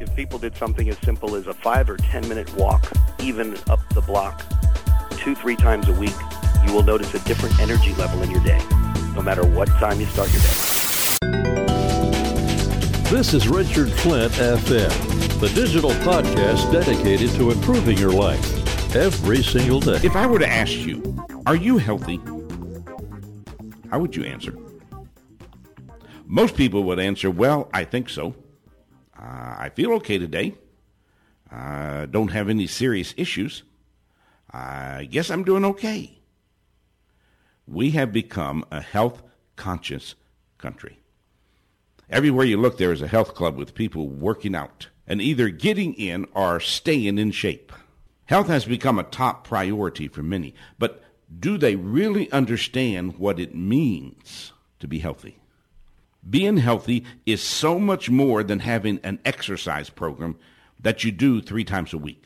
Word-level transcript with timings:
if 0.00 0.14
people 0.14 0.38
did 0.38 0.56
something 0.56 0.88
as 0.88 0.98
simple 0.98 1.34
as 1.34 1.46
a 1.46 1.54
five 1.54 1.90
or 1.90 1.96
ten 1.96 2.26
minute 2.28 2.52
walk, 2.54 2.90
even 3.20 3.56
up 3.68 3.80
the 3.94 4.00
block, 4.00 4.44
two, 5.12 5.34
three 5.34 5.56
times 5.56 5.88
a 5.88 5.92
week, 5.92 6.14
you 6.66 6.72
will 6.72 6.82
notice 6.82 7.12
a 7.14 7.18
different 7.20 7.58
energy 7.60 7.94
level 7.94 8.22
in 8.22 8.30
your 8.30 8.42
day, 8.44 8.60
no 9.14 9.22
matter 9.22 9.44
what 9.44 9.68
time 9.68 9.98
you 9.98 10.06
start 10.06 10.32
your 10.32 10.42
day. 10.42 10.48
This 13.10 13.34
is 13.34 13.48
Richard 13.48 13.90
Flint 13.90 14.32
FM, 14.34 15.40
the 15.40 15.48
digital 15.48 15.90
podcast 15.90 16.70
dedicated 16.70 17.30
to 17.30 17.50
improving 17.50 17.98
your 17.98 18.12
life 18.12 18.94
every 18.94 19.42
single 19.42 19.80
day. 19.80 19.98
If 20.04 20.14
I 20.14 20.26
were 20.26 20.38
to 20.38 20.48
ask 20.48 20.72
you, 20.72 21.16
are 21.46 21.56
you 21.56 21.78
healthy? 21.78 22.20
How 23.90 23.98
would 23.98 24.14
you 24.14 24.24
answer? 24.24 24.54
Most 26.26 26.54
people 26.54 26.84
would 26.84 27.00
answer, 27.00 27.30
well, 27.30 27.70
I 27.72 27.84
think 27.84 28.10
so. 28.10 28.34
Uh, 29.18 29.56
I 29.58 29.70
feel 29.74 29.92
okay 29.94 30.18
today. 30.18 30.54
I 31.50 32.06
don't 32.10 32.28
have 32.28 32.48
any 32.48 32.66
serious 32.66 33.14
issues. 33.16 33.62
I 34.50 35.08
guess 35.10 35.30
I'm 35.30 35.44
doing 35.44 35.64
okay. 35.64 36.18
We 37.66 37.90
have 37.90 38.12
become 38.12 38.64
a 38.70 38.80
health 38.80 39.22
conscious 39.56 40.14
country. 40.56 40.98
Everywhere 42.08 42.46
you 42.46 42.56
look, 42.56 42.78
there 42.78 42.92
is 42.92 43.02
a 43.02 43.08
health 43.08 43.34
club 43.34 43.56
with 43.56 43.74
people 43.74 44.08
working 44.08 44.54
out 44.54 44.88
and 45.06 45.20
either 45.20 45.48
getting 45.48 45.94
in 45.94 46.26
or 46.32 46.60
staying 46.60 47.18
in 47.18 47.30
shape. 47.30 47.72
Health 48.26 48.46
has 48.48 48.64
become 48.64 48.98
a 48.98 49.04
top 49.04 49.46
priority 49.46 50.08
for 50.08 50.22
many, 50.22 50.54
but 50.78 51.02
do 51.38 51.58
they 51.58 51.76
really 51.76 52.30
understand 52.30 53.18
what 53.18 53.38
it 53.38 53.54
means 53.54 54.52
to 54.80 54.88
be 54.88 54.98
healthy? 54.98 55.38
Being 56.28 56.58
healthy 56.58 57.04
is 57.24 57.42
so 57.42 57.78
much 57.78 58.10
more 58.10 58.42
than 58.42 58.60
having 58.60 59.00
an 59.02 59.18
exercise 59.24 59.88
program 59.88 60.36
that 60.80 61.04
you 61.04 61.12
do 61.12 61.40
three 61.40 61.64
times 61.64 61.92
a 61.92 61.98
week. 61.98 62.24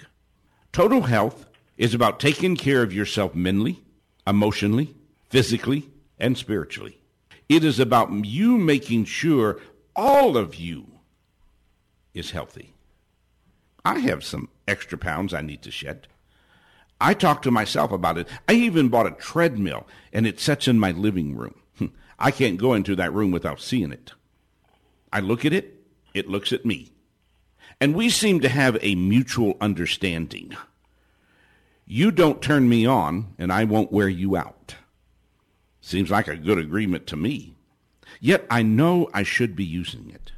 Total 0.73 1.03
health 1.03 1.47
is 1.77 1.95
about 1.95 2.19
taking 2.19 2.57
care 2.57 2.83
of 2.83 2.93
yourself 2.93 3.35
mentally, 3.35 3.83
emotionally, 4.27 4.95
physically, 5.29 5.89
and 6.19 6.37
spiritually. 6.37 6.99
It 7.49 7.65
is 7.65 7.79
about 7.79 8.25
you 8.25 8.57
making 8.57 9.05
sure 9.05 9.61
all 9.95 10.37
of 10.37 10.55
you 10.55 10.87
is 12.15 12.31
healthy. 12.31 12.75
I 13.85 13.99
have 14.01 14.25
some 14.25 14.49
extra 14.67 14.97
pounds 14.97 15.35
I 15.35 15.43
need 15.43 15.63
to 15.63 15.71
shed. 15.71 16.09
I 17.01 17.15
talk 17.15 17.43
to 17.43 17.51
myself 17.51 17.91
about 17.91 18.17
it. 18.17 18.29
I 18.49 18.53
even 18.53 18.89
bought 18.89 19.07
a 19.07 19.11
treadmill 19.11 19.87
and 20.13 20.27
it 20.27 20.41
sits 20.41 20.69
in 20.69 20.79
my 20.79 20.93
living 20.93 21.37
room. 21.37 21.62
I 22.23 22.31
can't 22.31 22.57
go 22.57 22.73
into 22.73 22.95
that 22.95 23.13
room 23.13 23.33
without 23.33 23.61
seeing 23.61 23.91
it. 23.91 24.13
I 25.13 25.19
look 25.19 25.45
at 25.45 25.53
it, 25.53 25.83
it 26.15 26.29
looks 26.29 26.53
at 26.53 26.65
me. 26.65 26.93
And 27.81 27.97
we 27.97 28.11
seem 28.11 28.39
to 28.41 28.49
have 28.49 28.79
a 28.81 28.95
mutual 28.95 29.57
understanding. 29.61 30.57
You 31.85 32.13
don't 32.13 32.41
turn 32.41 32.69
me 32.69 32.87
on, 32.87 33.35
and 33.39 33.53
I 33.53 33.65
won't 33.65 33.91
wear 33.91 34.09
you 34.09 34.37
out. 34.37 34.77
Seems 35.81 36.13
like 36.13 36.29
a 36.29 36.37
good 36.37 36.59
agreement 36.59 37.09
to 37.09 37.17
me. 37.17 37.57
Yet 38.21 38.47
I 38.49 38.63
know 38.63 39.11
I 39.13 39.25
should 39.25 39.57
be 39.57 39.65
using 39.65 40.09
it. 40.15 40.31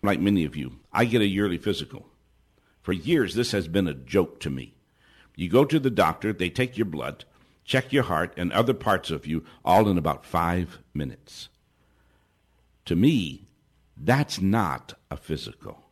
Like 0.00 0.20
many 0.20 0.44
of 0.44 0.54
you, 0.54 0.78
I 0.92 1.06
get 1.06 1.22
a 1.22 1.26
yearly 1.26 1.58
physical. 1.58 2.06
For 2.82 2.92
years, 2.92 3.34
this 3.34 3.50
has 3.50 3.66
been 3.66 3.88
a 3.88 3.94
joke 3.94 4.38
to 4.40 4.50
me. 4.50 4.74
You 5.34 5.48
go 5.48 5.64
to 5.64 5.80
the 5.80 5.90
doctor, 5.90 6.32
they 6.32 6.50
take 6.50 6.78
your 6.78 6.86
blood, 6.86 7.24
check 7.64 7.92
your 7.92 8.04
heart 8.04 8.32
and 8.36 8.52
other 8.52 8.74
parts 8.74 9.10
of 9.10 9.26
you 9.26 9.44
all 9.64 9.88
in 9.88 9.98
about 9.98 10.24
five 10.24 10.78
minutes. 10.94 11.48
To 12.86 12.96
me, 12.96 13.46
that's 13.96 14.40
not 14.40 14.94
a 15.10 15.16
physical. 15.16 15.84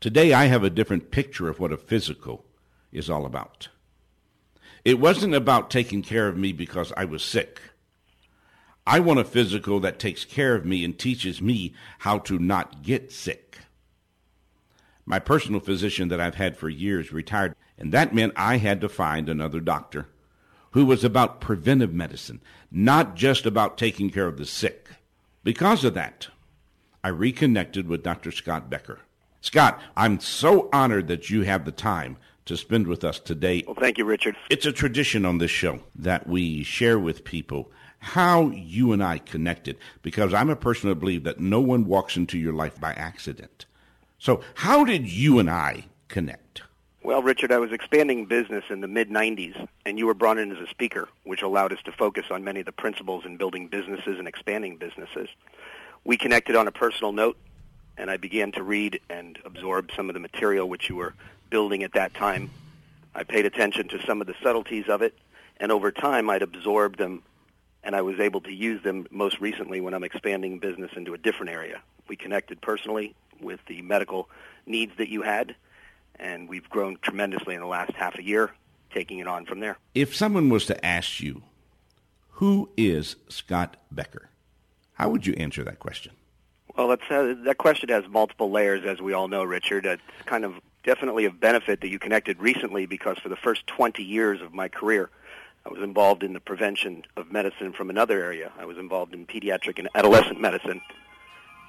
Today, 0.00 0.32
I 0.32 0.46
have 0.46 0.64
a 0.64 0.70
different 0.70 1.10
picture 1.10 1.48
of 1.48 1.58
what 1.58 1.72
a 1.72 1.76
physical 1.76 2.44
is 2.92 3.10
all 3.10 3.26
about. 3.26 3.68
It 4.84 5.00
wasn't 5.00 5.34
about 5.34 5.70
taking 5.70 6.02
care 6.02 6.28
of 6.28 6.36
me 6.36 6.52
because 6.52 6.92
I 6.96 7.04
was 7.04 7.22
sick. 7.22 7.60
I 8.86 9.00
want 9.00 9.20
a 9.20 9.24
physical 9.24 9.80
that 9.80 9.98
takes 9.98 10.24
care 10.24 10.54
of 10.54 10.64
me 10.64 10.84
and 10.84 10.98
teaches 10.98 11.42
me 11.42 11.74
how 11.98 12.18
to 12.20 12.38
not 12.38 12.82
get 12.82 13.12
sick. 13.12 13.58
My 15.04 15.18
personal 15.18 15.60
physician 15.60 16.08
that 16.08 16.20
I've 16.20 16.36
had 16.36 16.56
for 16.56 16.68
years 16.68 17.12
retired, 17.12 17.54
and 17.76 17.92
that 17.92 18.14
meant 18.14 18.32
I 18.36 18.56
had 18.58 18.80
to 18.80 18.88
find 18.88 19.28
another 19.28 19.60
doctor 19.60 20.06
who 20.72 20.84
was 20.84 21.04
about 21.04 21.40
preventive 21.40 21.92
medicine, 21.92 22.40
not 22.70 23.14
just 23.14 23.46
about 23.46 23.78
taking 23.78 24.10
care 24.10 24.26
of 24.26 24.36
the 24.36 24.46
sick. 24.46 24.88
Because 25.44 25.84
of 25.84 25.94
that, 25.94 26.28
I 27.02 27.08
reconnected 27.08 27.88
with 27.88 28.02
Dr. 28.02 28.30
Scott 28.30 28.68
Becker. 28.68 29.00
Scott, 29.40 29.80
I'm 29.96 30.20
so 30.20 30.68
honored 30.72 31.08
that 31.08 31.30
you 31.30 31.42
have 31.42 31.64
the 31.64 31.72
time 31.72 32.16
to 32.44 32.56
spend 32.56 32.86
with 32.86 33.04
us 33.04 33.18
today. 33.20 33.62
Well, 33.66 33.76
thank 33.78 33.98
you, 33.98 34.04
Richard. 34.04 34.36
It's 34.50 34.66
a 34.66 34.72
tradition 34.72 35.24
on 35.24 35.38
this 35.38 35.50
show 35.50 35.80
that 35.94 36.26
we 36.26 36.62
share 36.62 36.98
with 36.98 37.24
people 37.24 37.70
how 38.00 38.48
you 38.50 38.92
and 38.92 39.02
I 39.02 39.18
connected 39.18 39.76
because 40.02 40.32
I'm 40.32 40.50
a 40.50 40.56
person 40.56 40.88
who 40.88 40.94
believes 40.94 41.24
that 41.24 41.40
no 41.40 41.60
one 41.60 41.84
walks 41.84 42.16
into 42.16 42.38
your 42.38 42.52
life 42.52 42.80
by 42.80 42.92
accident. 42.92 43.66
So, 44.18 44.40
how 44.54 44.84
did 44.84 45.10
you 45.10 45.38
and 45.38 45.50
I 45.50 45.86
connect? 46.08 46.62
Well, 47.02 47.22
Richard, 47.22 47.52
I 47.52 47.58
was 47.58 47.72
expanding 47.72 48.26
business 48.26 48.64
in 48.70 48.80
the 48.80 48.88
mid 48.88 49.08
90s, 49.08 49.68
and 49.86 49.98
you 49.98 50.06
were 50.06 50.14
brought 50.14 50.38
in 50.38 50.50
as 50.50 50.58
a 50.58 50.66
speaker, 50.68 51.08
which 51.24 51.42
allowed 51.42 51.72
us 51.72 51.78
to 51.84 51.92
focus 51.92 52.26
on 52.30 52.42
many 52.42 52.60
of 52.60 52.66
the 52.66 52.72
principles 52.72 53.24
in 53.24 53.36
building 53.36 53.68
businesses 53.68 54.18
and 54.18 54.26
expanding 54.26 54.76
businesses. 54.76 55.28
We 56.04 56.16
connected 56.16 56.56
on 56.56 56.66
a 56.66 56.72
personal 56.72 57.12
note, 57.12 57.36
and 57.96 58.10
I 58.10 58.16
began 58.16 58.50
to 58.52 58.62
read 58.62 59.00
and 59.08 59.38
absorb 59.44 59.90
some 59.94 60.10
of 60.10 60.14
the 60.14 60.20
material 60.20 60.68
which 60.68 60.88
you 60.88 60.96
were 60.96 61.14
building 61.50 61.84
at 61.84 61.92
that 61.92 62.14
time. 62.14 62.50
I 63.14 63.22
paid 63.22 63.46
attention 63.46 63.88
to 63.88 64.04
some 64.04 64.20
of 64.20 64.26
the 64.26 64.34
subtleties 64.42 64.88
of 64.88 65.00
it, 65.00 65.16
and 65.58 65.70
over 65.70 65.92
time 65.92 66.28
I'd 66.28 66.42
absorbed 66.42 66.98
them 66.98 67.22
and 67.84 67.94
I 67.94 68.02
was 68.02 68.18
able 68.20 68.40
to 68.42 68.52
use 68.52 68.82
them 68.82 69.06
most 69.10 69.40
recently 69.40 69.80
when 69.80 69.94
I'm 69.94 70.04
expanding 70.04 70.58
business 70.58 70.90
into 70.96 71.14
a 71.14 71.18
different 71.18 71.52
area. 71.52 71.80
We 72.08 72.16
connected 72.16 72.60
personally 72.60 73.14
with 73.40 73.60
the 73.66 73.82
medical 73.82 74.28
needs 74.66 74.92
that 74.98 75.08
you 75.08 75.22
had, 75.22 75.54
and 76.18 76.48
we've 76.48 76.68
grown 76.68 76.98
tremendously 77.02 77.54
in 77.54 77.60
the 77.60 77.66
last 77.66 77.92
half 77.92 78.18
a 78.18 78.22
year, 78.22 78.52
taking 78.92 79.18
it 79.18 79.26
on 79.26 79.46
from 79.46 79.60
there. 79.60 79.78
If 79.94 80.14
someone 80.14 80.48
was 80.48 80.66
to 80.66 80.84
ask 80.84 81.20
you, 81.20 81.42
who 82.30 82.70
is 82.76 83.16
Scott 83.28 83.76
Becker? 83.90 84.28
How 84.94 85.10
would 85.10 85.26
you 85.26 85.34
answer 85.34 85.64
that 85.64 85.78
question? 85.78 86.12
Well, 86.76 86.88
that's, 86.88 87.10
uh, 87.10 87.34
that 87.44 87.58
question 87.58 87.88
has 87.88 88.06
multiple 88.08 88.50
layers, 88.50 88.84
as 88.84 89.00
we 89.00 89.12
all 89.12 89.28
know, 89.28 89.42
Richard. 89.42 89.86
It's 89.86 90.02
kind 90.26 90.44
of 90.44 90.54
definitely 90.84 91.24
of 91.24 91.40
benefit 91.40 91.80
that 91.80 91.88
you 91.88 91.98
connected 91.98 92.40
recently 92.40 92.86
because 92.86 93.18
for 93.18 93.28
the 93.28 93.36
first 93.36 93.66
20 93.66 94.02
years 94.02 94.40
of 94.40 94.54
my 94.54 94.68
career, 94.68 95.10
I 95.66 95.70
was 95.70 95.82
involved 95.82 96.22
in 96.22 96.32
the 96.32 96.40
prevention 96.40 97.04
of 97.16 97.30
medicine 97.30 97.72
from 97.72 97.90
another 97.90 98.22
area. 98.22 98.52
I 98.58 98.64
was 98.64 98.78
involved 98.78 99.12
in 99.12 99.26
pediatric 99.26 99.78
and 99.78 99.88
adolescent 99.94 100.40
medicine. 100.40 100.80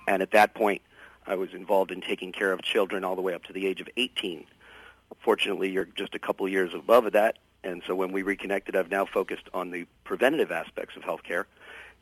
And 0.07 0.21
at 0.21 0.31
that 0.31 0.53
point, 0.53 0.81
I 1.25 1.35
was 1.35 1.53
involved 1.53 1.91
in 1.91 2.01
taking 2.01 2.31
care 2.31 2.51
of 2.51 2.61
children 2.61 3.03
all 3.03 3.15
the 3.15 3.21
way 3.21 3.33
up 3.33 3.43
to 3.45 3.53
the 3.53 3.67
age 3.67 3.81
of 3.81 3.89
18. 3.97 4.45
Fortunately, 5.19 5.69
you're 5.69 5.85
just 5.85 6.15
a 6.15 6.19
couple 6.19 6.45
of 6.45 6.51
years 6.51 6.73
above 6.73 7.11
that. 7.11 7.37
And 7.63 7.81
so 7.85 7.95
when 7.95 8.11
we 8.11 8.21
reconnected, 8.21 8.75
I've 8.75 8.89
now 8.89 9.05
focused 9.05 9.49
on 9.53 9.71
the 9.71 9.85
preventative 10.03 10.51
aspects 10.51 10.95
of 10.95 11.03
healthcare 11.03 11.45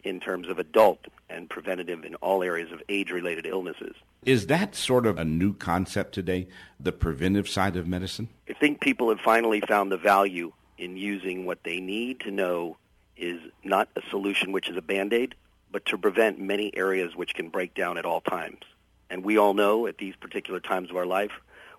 in 0.04 0.20
terms 0.20 0.48
of 0.48 0.60
adult 0.60 1.00
and 1.30 1.50
preventative 1.50 2.06
in 2.06 2.16
all 2.16 2.44
areas 2.44 2.72
of 2.72 2.82
age-related 2.88 3.46
illnesses. 3.46 3.96
Is 4.24 4.48
that 4.48 4.76
sort 4.76 5.06
of 5.06 5.18
a 5.18 5.26
new 5.26 5.54
concept 5.54 6.14
today, 6.14 6.48
the 6.80 6.92
preventive 6.92 7.50
side 7.50 7.76
of 7.76 7.88
medicine? 7.88 8.30
I 8.50 8.54
think 8.54 8.80
people 8.80 9.10
have 9.10 9.20
finally 9.20 9.62
found 9.62 9.92
the 9.92 9.98
value 9.98 10.54
in 10.78 10.96
using 10.96 11.46
what 11.46 11.64
they 11.64 11.80
need 11.80 12.20
to 12.22 12.32
know 12.32 12.78
is 13.16 13.42
not 13.64 13.90
a 13.96 14.02
solution 14.10 14.52
which 14.52 14.70
is 14.70 14.78
a 14.78 14.82
band-aid, 14.82 15.34
but 15.72 15.86
to 15.88 15.98
prevent 15.98 16.40
many 16.40 16.76
areas 16.78 17.16
which 17.16 17.34
can 17.34 17.50
break 17.50 17.74
down 17.74 17.98
at 17.98 18.06
all 18.06 18.22
times. 18.22 18.62
And 19.10 19.24
we 19.24 19.38
all 19.38 19.54
know 19.54 19.88
at 19.88 19.98
these 19.98 20.16
particular 20.16 20.60
times 20.60 20.90
of 20.90 20.98
our 20.98 21.06
life, 21.06 21.32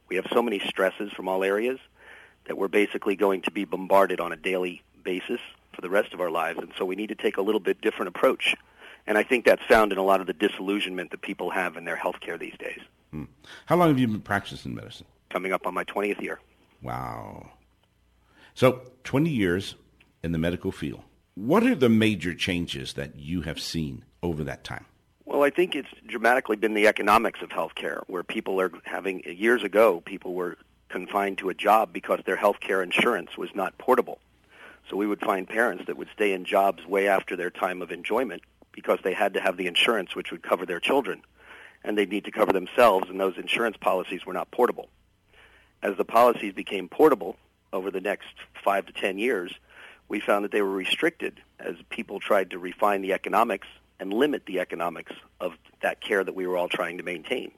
we 0.08 0.16
have 0.16 0.26
so 0.32 0.42
many 0.42 0.58
stresses 0.58 1.12
from 1.12 1.28
all 1.28 1.44
areas 1.44 1.78
that 2.46 2.56
we're 2.56 2.68
basically 2.68 3.16
going 3.16 3.42
to 3.42 3.50
be 3.50 3.64
bombarded 3.64 4.20
on 4.20 4.32
a 4.32 4.36
daily 4.36 4.82
basis 5.04 5.40
for 5.74 5.82
the 5.82 5.90
rest 5.90 6.14
of 6.14 6.20
our 6.20 6.30
lives. 6.30 6.58
And 6.58 6.72
so 6.76 6.84
we 6.84 6.96
need 6.96 7.08
to 7.08 7.14
take 7.14 7.36
a 7.36 7.42
little 7.42 7.60
bit 7.60 7.80
different 7.80 8.08
approach. 8.08 8.56
And 9.06 9.16
I 9.16 9.22
think 9.22 9.44
that's 9.44 9.64
found 9.64 9.92
in 9.92 9.98
a 9.98 10.02
lot 10.02 10.20
of 10.20 10.26
the 10.26 10.32
disillusionment 10.32 11.10
that 11.10 11.22
people 11.22 11.50
have 11.50 11.76
in 11.76 11.84
their 11.84 11.96
health 11.96 12.20
care 12.20 12.38
these 12.38 12.56
days. 12.58 12.80
Hmm. 13.10 13.24
How 13.66 13.76
long 13.76 13.88
have 13.88 13.98
you 13.98 14.08
been 14.08 14.20
practicing 14.20 14.74
medicine? 14.74 15.06
Coming 15.30 15.52
up 15.52 15.66
on 15.66 15.74
my 15.74 15.84
20th 15.84 16.20
year. 16.20 16.40
Wow. 16.82 17.50
So, 18.54 18.82
20 19.04 19.30
years 19.30 19.76
in 20.22 20.32
the 20.32 20.38
medical 20.38 20.72
field. 20.72 21.02
What 21.34 21.62
are 21.62 21.74
the 21.74 21.88
major 21.88 22.34
changes 22.34 22.94
that 22.94 23.16
you 23.16 23.42
have 23.42 23.60
seen 23.60 24.04
over 24.22 24.42
that 24.44 24.64
time? 24.64 24.86
Well, 25.28 25.42
I 25.42 25.50
think 25.50 25.76
it's 25.76 25.90
dramatically 26.06 26.56
been 26.56 26.72
the 26.72 26.86
economics 26.86 27.42
of 27.42 27.50
healthcare, 27.50 28.02
where 28.06 28.22
people 28.22 28.58
are 28.62 28.72
having, 28.84 29.22
years 29.26 29.62
ago, 29.62 30.00
people 30.00 30.32
were 30.32 30.56
confined 30.88 31.36
to 31.38 31.50
a 31.50 31.54
job 31.54 31.92
because 31.92 32.20
their 32.24 32.34
health 32.34 32.60
care 32.60 32.82
insurance 32.82 33.36
was 33.36 33.50
not 33.54 33.76
portable. 33.76 34.20
So 34.88 34.96
we 34.96 35.06
would 35.06 35.20
find 35.20 35.46
parents 35.46 35.84
that 35.86 35.98
would 35.98 36.08
stay 36.14 36.32
in 36.32 36.46
jobs 36.46 36.86
way 36.86 37.08
after 37.08 37.36
their 37.36 37.50
time 37.50 37.82
of 37.82 37.92
enjoyment 37.92 38.40
because 38.72 39.00
they 39.04 39.12
had 39.12 39.34
to 39.34 39.40
have 39.40 39.58
the 39.58 39.66
insurance 39.66 40.16
which 40.16 40.30
would 40.30 40.42
cover 40.42 40.64
their 40.64 40.80
children. 40.80 41.20
and 41.84 41.96
they'd 41.96 42.10
need 42.10 42.24
to 42.24 42.30
cover 42.30 42.52
themselves, 42.52 43.08
and 43.08 43.20
those 43.20 43.36
insurance 43.36 43.76
policies 43.76 44.26
were 44.26 44.32
not 44.32 44.50
portable. 44.50 44.88
As 45.82 45.96
the 45.96 46.04
policies 46.04 46.52
became 46.54 46.88
portable 46.88 47.36
over 47.72 47.90
the 47.90 48.00
next 48.00 48.28
five 48.64 48.86
to 48.86 48.92
ten 48.92 49.18
years, 49.18 49.52
we 50.08 50.20
found 50.20 50.44
that 50.44 50.52
they 50.52 50.62
were 50.62 50.72
restricted 50.72 51.40
as 51.58 51.76
people 51.90 52.18
tried 52.18 52.50
to 52.50 52.58
refine 52.58 53.02
the 53.02 53.12
economics 53.12 53.68
and 54.00 54.12
limit 54.12 54.46
the 54.46 54.60
economics 54.60 55.12
of 55.40 55.54
that 55.82 56.00
care 56.00 56.22
that 56.24 56.34
we 56.34 56.46
were 56.46 56.56
all 56.56 56.68
trying 56.68 56.98
to 56.98 57.04
maintain. 57.04 57.52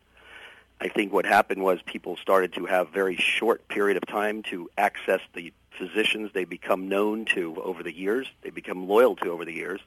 I 0.81 0.88
think 0.88 1.12
what 1.12 1.26
happened 1.26 1.62
was 1.62 1.81
people 1.82 2.16
started 2.16 2.54
to 2.54 2.66
have 2.66 2.88
very 2.88 3.16
short 3.16 3.69
period 3.69 3.96
of 3.96 4.06
time 4.06 4.42
to 4.44 4.70
access 4.78 5.20
the 5.34 5.52
physicians 5.78 6.31
they 6.32 6.44
become 6.44 6.88
known 6.88 7.25
to 7.26 7.56
over 7.62 7.82
the 7.82 7.94
years, 7.94 8.26
they 8.42 8.50
become 8.50 8.88
loyal 8.88 9.16
to 9.16 9.31
over 9.31 9.44
the 9.44 9.52
years, 9.52 9.81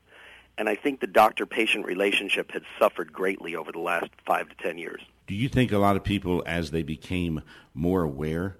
and 0.57 0.69
I 0.69 0.75
think 0.75 0.99
the 0.99 1.07
doctor-patient 1.07 1.85
relationship 1.85 2.51
has 2.51 2.61
suffered 2.77 3.11
greatly 3.11 3.55
over 3.55 3.71
the 3.71 3.79
last 3.79 4.09
five 4.25 4.49
to 4.49 4.55
ten 4.55 4.77
years. 4.77 5.01
Do 5.25 5.35
you 5.35 5.49
think 5.49 5.71
a 5.71 5.77
lot 5.77 5.95
of 5.95 6.03
people, 6.03 6.43
as 6.45 6.71
they 6.71 6.83
became 6.83 7.41
more 7.73 8.03
aware, 8.03 8.57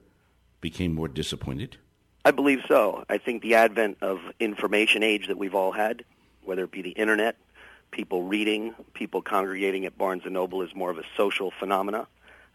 became 0.62 0.96
more 0.96 1.08
disappointed? 1.08 1.78
I 2.26 2.32
believe 2.32 2.62
so. 2.68 3.04
I 3.10 3.18
think 3.18 3.42
the 3.44 3.56
advent 3.56 3.98
of 4.02 4.20
information 4.40 5.04
age 5.04 5.28
that 5.28 5.38
we've 5.38 5.54
all 5.54 5.72
had, 5.72 6.06
whether 6.44 6.64
it 6.64 6.72
be 6.72 6.82
the 6.82 6.92
internet, 6.92 7.36
people 7.94 8.24
reading, 8.24 8.74
people 8.94 9.22
congregating 9.22 9.86
at 9.86 9.98
Barnes 9.98 10.24
& 10.26 10.30
Noble 10.30 10.64
is 10.64 10.76
more 10.76 10.90
of 10.90 10.98
a 10.98 11.04
social 11.16 11.52
phenomena. 11.52 12.08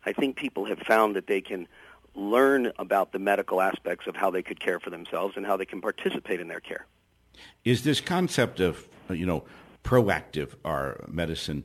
I 0.04 0.12
think 0.12 0.36
people 0.36 0.66
have 0.66 0.80
found 0.80 1.16
that 1.16 1.28
they 1.28 1.40
can 1.40 1.68
learn 2.14 2.72
about 2.78 3.12
the 3.12 3.18
medical 3.20 3.60
aspects 3.60 4.06
of 4.08 4.16
how 4.16 4.30
they 4.30 4.42
could 4.42 4.58
care 4.58 4.80
for 4.80 4.90
themselves 4.90 5.36
and 5.36 5.46
how 5.46 5.56
they 5.56 5.64
can 5.64 5.80
participate 5.80 6.40
in 6.40 6.48
their 6.48 6.60
care. 6.60 6.86
Is 7.64 7.84
this 7.84 8.00
concept 8.00 8.58
of, 8.58 8.88
you 9.08 9.24
know, 9.24 9.44
proactive 9.84 10.54
our 10.64 11.04
medicine, 11.06 11.62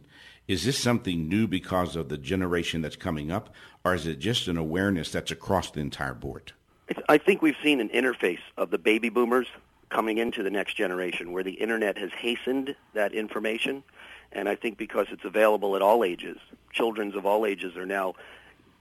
is 0.47 0.63
this 0.65 0.77
something 0.77 1.27
new 1.27 1.47
because 1.47 1.95
of 1.95 2.09
the 2.09 2.17
generation 2.17 2.81
that's 2.81 2.95
coming 2.95 3.31
up, 3.31 3.53
or 3.83 3.95
is 3.95 4.05
it 4.05 4.19
just 4.19 4.47
an 4.47 4.57
awareness 4.57 5.11
that's 5.11 5.31
across 5.31 5.71
the 5.71 5.79
entire 5.79 6.13
board? 6.13 6.53
I 7.09 7.17
think 7.17 7.41
we've 7.41 7.57
seen 7.63 7.79
an 7.79 7.89
interface 7.89 8.41
of 8.55 8.69
the 8.69 8.77
baby 8.77 9.09
boomers 9.09 9.47
coming 9.93 10.17
into 10.17 10.41
the 10.41 10.49
next 10.49 10.75
generation 10.75 11.31
where 11.31 11.43
the 11.43 11.51
internet 11.51 11.97
has 11.99 12.11
hastened 12.11 12.75
that 12.95 13.13
information. 13.13 13.83
And 14.31 14.49
I 14.49 14.55
think 14.55 14.77
because 14.77 15.07
it's 15.11 15.23
available 15.23 15.75
at 15.75 15.83
all 15.83 16.03
ages, 16.03 16.37
children 16.71 17.15
of 17.15 17.25
all 17.27 17.45
ages 17.45 17.77
are 17.77 17.85
now 17.85 18.15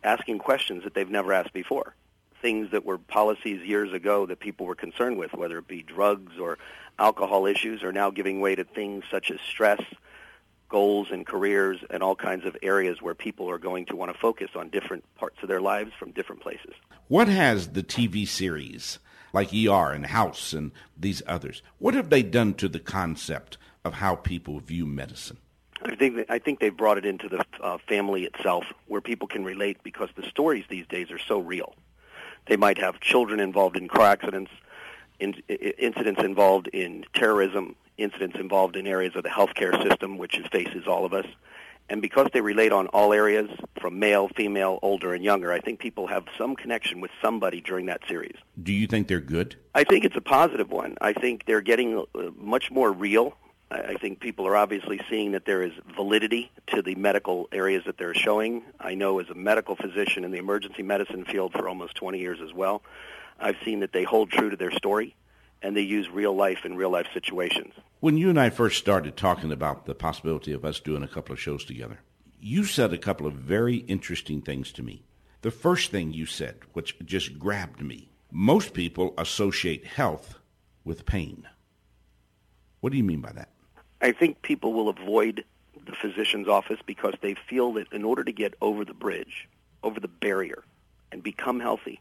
asking 0.02 0.38
questions 0.38 0.84
that 0.84 0.94
they've 0.94 1.10
never 1.10 1.32
asked 1.32 1.52
before. 1.52 1.94
Things 2.40 2.70
that 2.70 2.86
were 2.86 2.96
policies 2.96 3.60
years 3.62 3.92
ago 3.92 4.24
that 4.26 4.40
people 4.40 4.64
were 4.64 4.74
concerned 4.74 5.18
with, 5.18 5.34
whether 5.34 5.58
it 5.58 5.68
be 5.68 5.82
drugs 5.82 6.38
or 6.40 6.58
alcohol 6.98 7.46
issues, 7.46 7.82
are 7.82 7.92
now 7.92 8.10
giving 8.10 8.40
way 8.40 8.54
to 8.54 8.64
things 8.64 9.04
such 9.10 9.30
as 9.30 9.38
stress, 9.40 9.82
goals 10.70 11.08
and 11.10 11.26
careers, 11.26 11.78
and 11.90 12.02
all 12.02 12.16
kinds 12.16 12.46
of 12.46 12.56
areas 12.62 13.02
where 13.02 13.14
people 13.14 13.50
are 13.50 13.58
going 13.58 13.84
to 13.84 13.96
want 13.96 14.10
to 14.10 14.18
focus 14.18 14.50
on 14.56 14.70
different 14.70 15.04
parts 15.16 15.36
of 15.42 15.48
their 15.48 15.60
lives 15.60 15.92
from 15.98 16.10
different 16.12 16.40
places. 16.40 16.72
What 17.08 17.28
has 17.28 17.68
the 17.68 17.82
TV 17.82 18.26
series 18.26 18.98
like 19.32 19.52
ER 19.54 19.92
and 19.92 20.06
House 20.06 20.52
and 20.52 20.72
these 20.96 21.22
others, 21.26 21.62
what 21.78 21.94
have 21.94 22.10
they 22.10 22.22
done 22.22 22.54
to 22.54 22.68
the 22.68 22.78
concept 22.78 23.58
of 23.84 23.94
how 23.94 24.14
people 24.14 24.60
view 24.60 24.86
medicine? 24.86 25.38
I 25.84 25.96
think 25.96 26.26
I 26.30 26.38
think 26.38 26.60
they've 26.60 26.76
brought 26.76 26.98
it 26.98 27.04
into 27.04 27.28
the 27.28 27.44
uh, 27.60 27.78
family 27.88 28.24
itself, 28.24 28.64
where 28.86 29.00
people 29.00 29.26
can 29.26 29.44
relate 29.44 29.82
because 29.82 30.10
the 30.14 30.22
stories 30.22 30.64
these 30.68 30.86
days 30.86 31.10
are 31.10 31.18
so 31.18 31.38
real. 31.40 31.74
They 32.46 32.56
might 32.56 32.78
have 32.78 33.00
children 33.00 33.40
involved 33.40 33.76
in 33.76 33.88
car 33.88 34.06
accidents, 34.06 34.50
in, 35.18 35.34
incidents 35.48 36.22
involved 36.22 36.68
in 36.68 37.04
terrorism, 37.14 37.76
incidents 37.98 38.36
involved 38.38 38.76
in 38.76 38.86
areas 38.86 39.16
of 39.16 39.22
the 39.22 39.28
healthcare 39.28 39.80
system, 39.88 40.18
which 40.18 40.40
faces 40.50 40.86
all 40.86 41.04
of 41.04 41.12
us. 41.12 41.26
And 41.92 42.00
because 42.00 42.28
they 42.32 42.40
relate 42.40 42.72
on 42.72 42.86
all 42.86 43.12
areas, 43.12 43.50
from 43.78 43.98
male, 43.98 44.26
female, 44.34 44.78
older, 44.80 45.12
and 45.12 45.22
younger, 45.22 45.52
I 45.52 45.60
think 45.60 45.78
people 45.78 46.06
have 46.06 46.24
some 46.38 46.56
connection 46.56 47.02
with 47.02 47.10
somebody 47.20 47.60
during 47.60 47.84
that 47.84 48.00
series. 48.08 48.34
Do 48.62 48.72
you 48.72 48.86
think 48.86 49.08
they're 49.08 49.20
good? 49.20 49.56
I 49.74 49.84
think 49.84 50.06
it's 50.06 50.16
a 50.16 50.22
positive 50.22 50.70
one. 50.70 50.96
I 51.02 51.12
think 51.12 51.44
they're 51.44 51.60
getting 51.60 51.98
uh, 51.98 52.30
much 52.34 52.70
more 52.70 52.90
real. 52.90 53.36
I 53.70 53.96
think 54.00 54.20
people 54.20 54.46
are 54.46 54.56
obviously 54.56 55.02
seeing 55.10 55.32
that 55.32 55.44
there 55.44 55.62
is 55.62 55.72
validity 55.94 56.50
to 56.68 56.80
the 56.80 56.94
medical 56.94 57.46
areas 57.52 57.82
that 57.84 57.98
they're 57.98 58.14
showing. 58.14 58.62
I 58.80 58.94
know 58.94 59.18
as 59.18 59.28
a 59.28 59.34
medical 59.34 59.76
physician 59.76 60.24
in 60.24 60.30
the 60.30 60.38
emergency 60.38 60.82
medicine 60.82 61.26
field 61.26 61.52
for 61.52 61.68
almost 61.68 61.94
20 61.96 62.18
years 62.18 62.38
as 62.42 62.54
well, 62.54 62.82
I've 63.38 63.56
seen 63.66 63.80
that 63.80 63.92
they 63.92 64.04
hold 64.04 64.30
true 64.30 64.48
to 64.48 64.56
their 64.56 64.70
story 64.70 65.14
and 65.62 65.76
they 65.76 65.82
use 65.82 66.10
real 66.10 66.34
life 66.34 66.64
in 66.64 66.76
real 66.76 66.90
life 66.90 67.06
situations. 67.14 67.74
When 68.00 68.16
you 68.16 68.28
and 68.30 68.38
I 68.38 68.50
first 68.50 68.78
started 68.78 69.16
talking 69.16 69.52
about 69.52 69.86
the 69.86 69.94
possibility 69.94 70.52
of 70.52 70.64
us 70.64 70.80
doing 70.80 71.02
a 71.02 71.08
couple 71.08 71.32
of 71.32 71.40
shows 71.40 71.64
together, 71.64 72.00
you 72.40 72.64
said 72.64 72.92
a 72.92 72.98
couple 72.98 73.26
of 73.26 73.34
very 73.34 73.76
interesting 73.76 74.42
things 74.42 74.72
to 74.72 74.82
me. 74.82 75.04
The 75.42 75.50
first 75.50 75.90
thing 75.90 76.12
you 76.12 76.26
said, 76.26 76.56
which 76.72 76.96
just 77.04 77.38
grabbed 77.38 77.80
me, 77.80 78.10
most 78.30 78.74
people 78.74 79.14
associate 79.18 79.86
health 79.86 80.36
with 80.84 81.06
pain. 81.06 81.46
What 82.80 82.90
do 82.90 82.98
you 82.98 83.04
mean 83.04 83.20
by 83.20 83.32
that? 83.32 83.50
I 84.00 84.10
think 84.10 84.42
people 84.42 84.72
will 84.72 84.88
avoid 84.88 85.44
the 85.86 85.92
physician's 85.92 86.48
office 86.48 86.80
because 86.84 87.14
they 87.20 87.34
feel 87.34 87.72
that 87.74 87.92
in 87.92 88.04
order 88.04 88.24
to 88.24 88.32
get 88.32 88.54
over 88.60 88.84
the 88.84 88.94
bridge, 88.94 89.48
over 89.84 90.00
the 90.00 90.08
barrier, 90.08 90.64
and 91.12 91.22
become 91.22 91.60
healthy, 91.60 92.00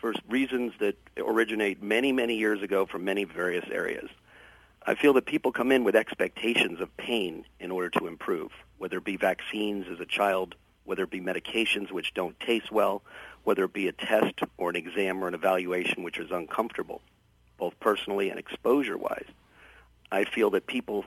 for 0.00 0.14
reasons 0.28 0.72
that 0.80 0.96
originate 1.18 1.82
many, 1.82 2.12
many 2.12 2.36
years 2.36 2.62
ago 2.62 2.86
from 2.86 3.04
many 3.04 3.24
various 3.24 3.66
areas, 3.70 4.08
I 4.86 4.94
feel 4.94 5.12
that 5.12 5.26
people 5.26 5.52
come 5.52 5.70
in 5.70 5.84
with 5.84 5.94
expectations 5.94 6.80
of 6.80 6.96
pain 6.96 7.44
in 7.60 7.70
order 7.70 7.90
to 7.90 8.06
improve, 8.06 8.50
whether 8.78 8.96
it 8.98 9.04
be 9.04 9.16
vaccines 9.16 9.86
as 9.92 10.00
a 10.00 10.06
child, 10.06 10.54
whether 10.84 11.02
it 11.04 11.10
be 11.10 11.20
medications 11.20 11.92
which 11.92 12.14
don't 12.14 12.38
taste 12.40 12.72
well, 12.72 13.02
whether 13.44 13.64
it 13.64 13.74
be 13.74 13.88
a 13.88 13.92
test 13.92 14.40
or 14.56 14.70
an 14.70 14.76
exam 14.76 15.22
or 15.22 15.28
an 15.28 15.34
evaluation 15.34 16.02
which 16.02 16.18
is 16.18 16.30
uncomfortable, 16.30 17.02
both 17.58 17.78
personally 17.78 18.30
and 18.30 18.38
exposure-wise. 18.38 19.28
I 20.10 20.24
feel 20.24 20.50
that 20.50 20.66
people, 20.66 21.04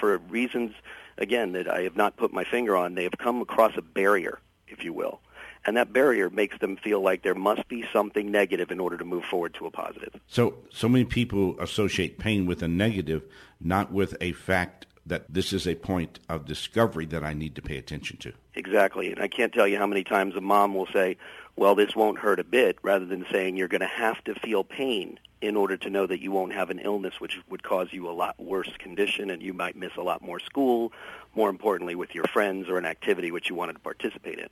for 0.00 0.16
reasons, 0.18 0.72
again, 1.18 1.52
that 1.52 1.68
I 1.68 1.82
have 1.82 1.96
not 1.96 2.16
put 2.16 2.32
my 2.32 2.44
finger 2.44 2.76
on, 2.76 2.94
they 2.94 3.02
have 3.02 3.18
come 3.18 3.42
across 3.42 3.76
a 3.76 3.82
barrier, 3.82 4.38
if 4.68 4.84
you 4.84 4.92
will. 4.92 5.20
And 5.66 5.76
that 5.76 5.92
barrier 5.92 6.30
makes 6.30 6.58
them 6.58 6.76
feel 6.76 7.00
like 7.00 7.22
there 7.22 7.34
must 7.34 7.68
be 7.68 7.84
something 7.92 8.30
negative 8.30 8.70
in 8.70 8.80
order 8.80 8.96
to 8.96 9.04
move 9.04 9.24
forward 9.24 9.54
to 9.54 9.66
a 9.66 9.70
positive. 9.70 10.14
So, 10.26 10.54
so 10.70 10.88
many 10.88 11.04
people 11.04 11.58
associate 11.60 12.18
pain 12.18 12.46
with 12.46 12.62
a 12.62 12.68
negative, 12.68 13.24
not 13.60 13.92
with 13.92 14.16
a 14.20 14.32
fact 14.32 14.86
that 15.08 15.24
this 15.28 15.52
is 15.52 15.66
a 15.66 15.74
point 15.74 16.20
of 16.28 16.44
discovery 16.44 17.06
that 17.06 17.24
I 17.24 17.32
need 17.32 17.54
to 17.56 17.62
pay 17.62 17.78
attention 17.78 18.18
to. 18.18 18.32
Exactly. 18.54 19.10
And 19.10 19.20
I 19.20 19.28
can't 19.28 19.52
tell 19.52 19.66
you 19.66 19.78
how 19.78 19.86
many 19.86 20.04
times 20.04 20.36
a 20.36 20.40
mom 20.40 20.74
will 20.74 20.88
say, 20.92 21.16
well, 21.56 21.74
this 21.74 21.96
won't 21.96 22.18
hurt 22.18 22.38
a 22.38 22.44
bit, 22.44 22.78
rather 22.82 23.04
than 23.04 23.26
saying 23.32 23.56
you're 23.56 23.68
going 23.68 23.80
to 23.80 23.86
have 23.86 24.22
to 24.24 24.34
feel 24.34 24.62
pain 24.62 25.18
in 25.40 25.56
order 25.56 25.76
to 25.76 25.90
know 25.90 26.06
that 26.06 26.20
you 26.20 26.32
won't 26.32 26.52
have 26.52 26.70
an 26.70 26.78
illness 26.80 27.14
which 27.20 27.38
would 27.48 27.62
cause 27.62 27.88
you 27.92 28.08
a 28.08 28.12
lot 28.12 28.38
worse 28.38 28.70
condition 28.78 29.30
and 29.30 29.42
you 29.42 29.52
might 29.52 29.76
miss 29.76 29.92
a 29.96 30.02
lot 30.02 30.20
more 30.22 30.40
school, 30.40 30.92
more 31.34 31.48
importantly 31.48 31.94
with 31.94 32.14
your 32.14 32.24
friends 32.24 32.68
or 32.68 32.78
an 32.78 32.86
activity 32.86 33.30
which 33.30 33.48
you 33.48 33.54
wanted 33.54 33.74
to 33.74 33.78
participate 33.78 34.38
in. 34.38 34.48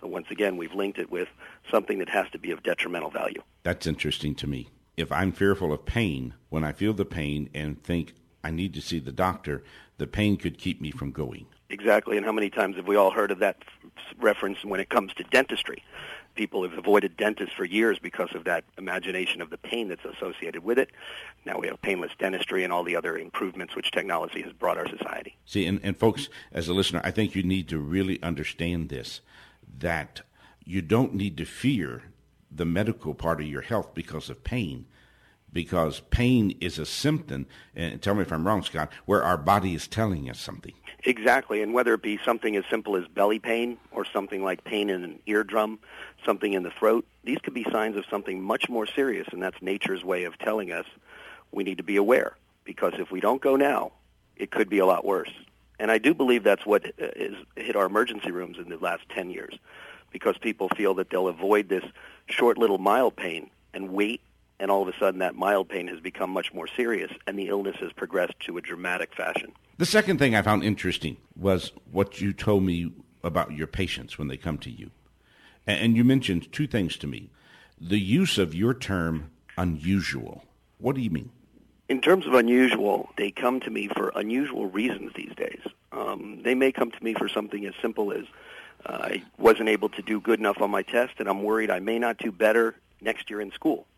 So 0.00 0.06
once 0.06 0.26
again, 0.30 0.56
we've 0.56 0.74
linked 0.74 0.98
it 0.98 1.10
with 1.10 1.28
something 1.70 1.98
that 1.98 2.08
has 2.08 2.28
to 2.30 2.38
be 2.38 2.50
of 2.50 2.62
detrimental 2.62 3.10
value. 3.10 3.42
That's 3.62 3.86
interesting 3.86 4.34
to 4.36 4.46
me. 4.46 4.70
If 4.96 5.12
I'm 5.12 5.32
fearful 5.32 5.72
of 5.72 5.84
pain, 5.84 6.34
when 6.48 6.64
I 6.64 6.72
feel 6.72 6.92
the 6.92 7.04
pain 7.04 7.48
and 7.54 7.82
think 7.82 8.14
I 8.42 8.50
need 8.50 8.74
to 8.74 8.80
see 8.80 8.98
the 8.98 9.12
doctor, 9.12 9.62
the 9.98 10.06
pain 10.06 10.36
could 10.36 10.58
keep 10.58 10.80
me 10.80 10.90
from 10.90 11.12
going. 11.12 11.46
Exactly. 11.68 12.16
And 12.16 12.26
how 12.26 12.32
many 12.32 12.50
times 12.50 12.76
have 12.76 12.86
we 12.86 12.96
all 12.96 13.10
heard 13.10 13.30
of 13.30 13.38
that 13.38 13.58
reference 14.18 14.64
when 14.64 14.80
it 14.80 14.88
comes 14.88 15.14
to 15.14 15.24
dentistry? 15.24 15.84
People 16.34 16.62
have 16.62 16.76
avoided 16.76 17.16
dentists 17.16 17.54
for 17.54 17.64
years 17.64 17.98
because 17.98 18.34
of 18.34 18.44
that 18.44 18.64
imagination 18.78 19.42
of 19.42 19.50
the 19.50 19.58
pain 19.58 19.88
that's 19.88 20.04
associated 20.04 20.64
with 20.64 20.78
it. 20.78 20.90
Now 21.44 21.58
we 21.58 21.66
have 21.68 21.80
painless 21.82 22.12
dentistry 22.18 22.64
and 22.64 22.72
all 22.72 22.82
the 22.82 22.96
other 22.96 23.16
improvements 23.18 23.76
which 23.76 23.90
technology 23.90 24.42
has 24.42 24.52
brought 24.52 24.78
our 24.78 24.88
society. 24.88 25.36
See, 25.44 25.66
and, 25.66 25.80
and 25.82 25.96
folks, 25.96 26.28
as 26.52 26.68
a 26.68 26.74
listener, 26.74 27.00
I 27.04 27.10
think 27.10 27.34
you 27.34 27.42
need 27.42 27.68
to 27.68 27.78
really 27.78 28.22
understand 28.22 28.88
this 28.88 29.20
that 29.78 30.22
you 30.64 30.82
don't 30.82 31.14
need 31.14 31.36
to 31.38 31.44
fear 31.44 32.02
the 32.50 32.64
medical 32.64 33.14
part 33.14 33.40
of 33.40 33.46
your 33.46 33.62
health 33.62 33.94
because 33.94 34.28
of 34.28 34.44
pain 34.44 34.86
because 35.52 36.00
pain 36.10 36.56
is 36.60 36.78
a 36.78 36.86
symptom, 36.86 37.46
and 37.74 38.00
tell 38.00 38.14
me 38.14 38.22
if 38.22 38.32
I'm 38.32 38.46
wrong, 38.46 38.62
Scott, 38.62 38.90
where 39.06 39.22
our 39.22 39.36
body 39.36 39.74
is 39.74 39.88
telling 39.88 40.30
us 40.30 40.38
something. 40.38 40.72
Exactly, 41.04 41.62
and 41.62 41.72
whether 41.72 41.94
it 41.94 42.02
be 42.02 42.18
something 42.24 42.56
as 42.56 42.64
simple 42.70 42.96
as 42.96 43.06
belly 43.08 43.38
pain 43.38 43.78
or 43.90 44.04
something 44.04 44.44
like 44.44 44.64
pain 44.64 44.90
in 44.90 45.02
an 45.02 45.18
eardrum, 45.26 45.78
something 46.24 46.52
in 46.52 46.62
the 46.62 46.70
throat, 46.70 47.06
these 47.24 47.38
could 47.38 47.54
be 47.54 47.64
signs 47.70 47.96
of 47.96 48.04
something 48.10 48.42
much 48.42 48.68
more 48.68 48.86
serious, 48.86 49.26
and 49.32 49.42
that's 49.42 49.60
nature's 49.62 50.04
way 50.04 50.24
of 50.24 50.38
telling 50.38 50.72
us 50.72 50.86
we 51.52 51.64
need 51.64 51.78
to 51.78 51.84
be 51.84 51.96
aware, 51.96 52.36
because 52.64 52.94
if 52.98 53.10
we 53.10 53.20
don't 53.20 53.42
go 53.42 53.56
now, 53.56 53.92
it 54.36 54.50
could 54.50 54.68
be 54.68 54.78
a 54.78 54.86
lot 54.86 55.04
worse. 55.04 55.32
And 55.80 55.90
I 55.90 55.98
do 55.98 56.14
believe 56.14 56.44
that's 56.44 56.64
what 56.64 56.86
uh, 56.86 57.06
has 57.18 57.34
hit 57.56 57.74
our 57.74 57.86
emergency 57.86 58.30
rooms 58.30 58.58
in 58.58 58.68
the 58.68 58.76
last 58.76 59.02
10 59.08 59.30
years, 59.30 59.58
because 60.12 60.38
people 60.38 60.68
feel 60.76 60.94
that 60.94 61.10
they'll 61.10 61.26
avoid 61.26 61.68
this 61.68 61.84
short 62.26 62.56
little 62.56 62.78
mild 62.78 63.16
pain 63.16 63.50
and 63.74 63.90
wait 63.90 64.20
and 64.60 64.70
all 64.70 64.82
of 64.82 64.88
a 64.88 64.98
sudden 64.98 65.20
that 65.20 65.34
mild 65.34 65.68
pain 65.68 65.88
has 65.88 65.98
become 66.00 66.30
much 66.30 66.52
more 66.52 66.68
serious, 66.68 67.10
and 67.26 67.38
the 67.38 67.48
illness 67.48 67.76
has 67.80 67.92
progressed 67.92 68.38
to 68.40 68.58
a 68.58 68.60
dramatic 68.60 69.14
fashion. 69.14 69.52
The 69.78 69.86
second 69.86 70.18
thing 70.18 70.34
I 70.34 70.42
found 70.42 70.62
interesting 70.62 71.16
was 71.34 71.72
what 71.90 72.20
you 72.20 72.34
told 72.34 72.62
me 72.62 72.92
about 73.24 73.52
your 73.52 73.66
patients 73.66 74.18
when 74.18 74.28
they 74.28 74.36
come 74.36 74.58
to 74.58 74.70
you. 74.70 74.90
And 75.66 75.96
you 75.96 76.04
mentioned 76.04 76.52
two 76.52 76.66
things 76.66 76.96
to 76.98 77.06
me 77.06 77.30
the 77.80 77.98
use 77.98 78.36
of 78.36 78.54
your 78.54 78.74
term 78.74 79.30
unusual. 79.56 80.44
What 80.76 80.94
do 80.94 81.00
you 81.00 81.08
mean? 81.08 81.30
In 81.90 82.00
terms 82.00 82.24
of 82.24 82.34
unusual, 82.34 83.10
they 83.16 83.32
come 83.32 83.58
to 83.58 83.68
me 83.68 83.88
for 83.88 84.12
unusual 84.14 84.66
reasons 84.66 85.10
these 85.16 85.34
days. 85.34 85.60
Um, 85.90 86.40
they 86.44 86.54
may 86.54 86.70
come 86.70 86.92
to 86.92 87.04
me 87.04 87.14
for 87.14 87.28
something 87.28 87.66
as 87.66 87.74
simple 87.82 88.12
as 88.12 88.26
uh, 88.86 88.92
I 88.92 89.22
wasn't 89.38 89.70
able 89.70 89.88
to 89.88 90.00
do 90.00 90.20
good 90.20 90.38
enough 90.38 90.60
on 90.60 90.70
my 90.70 90.82
test, 90.82 91.14
and 91.18 91.28
I'm 91.28 91.42
worried 91.42 91.68
I 91.68 91.80
may 91.80 91.98
not 91.98 92.16
do 92.16 92.30
better 92.30 92.76
next 93.00 93.28
year 93.28 93.40
in 93.40 93.50
school. 93.50 93.88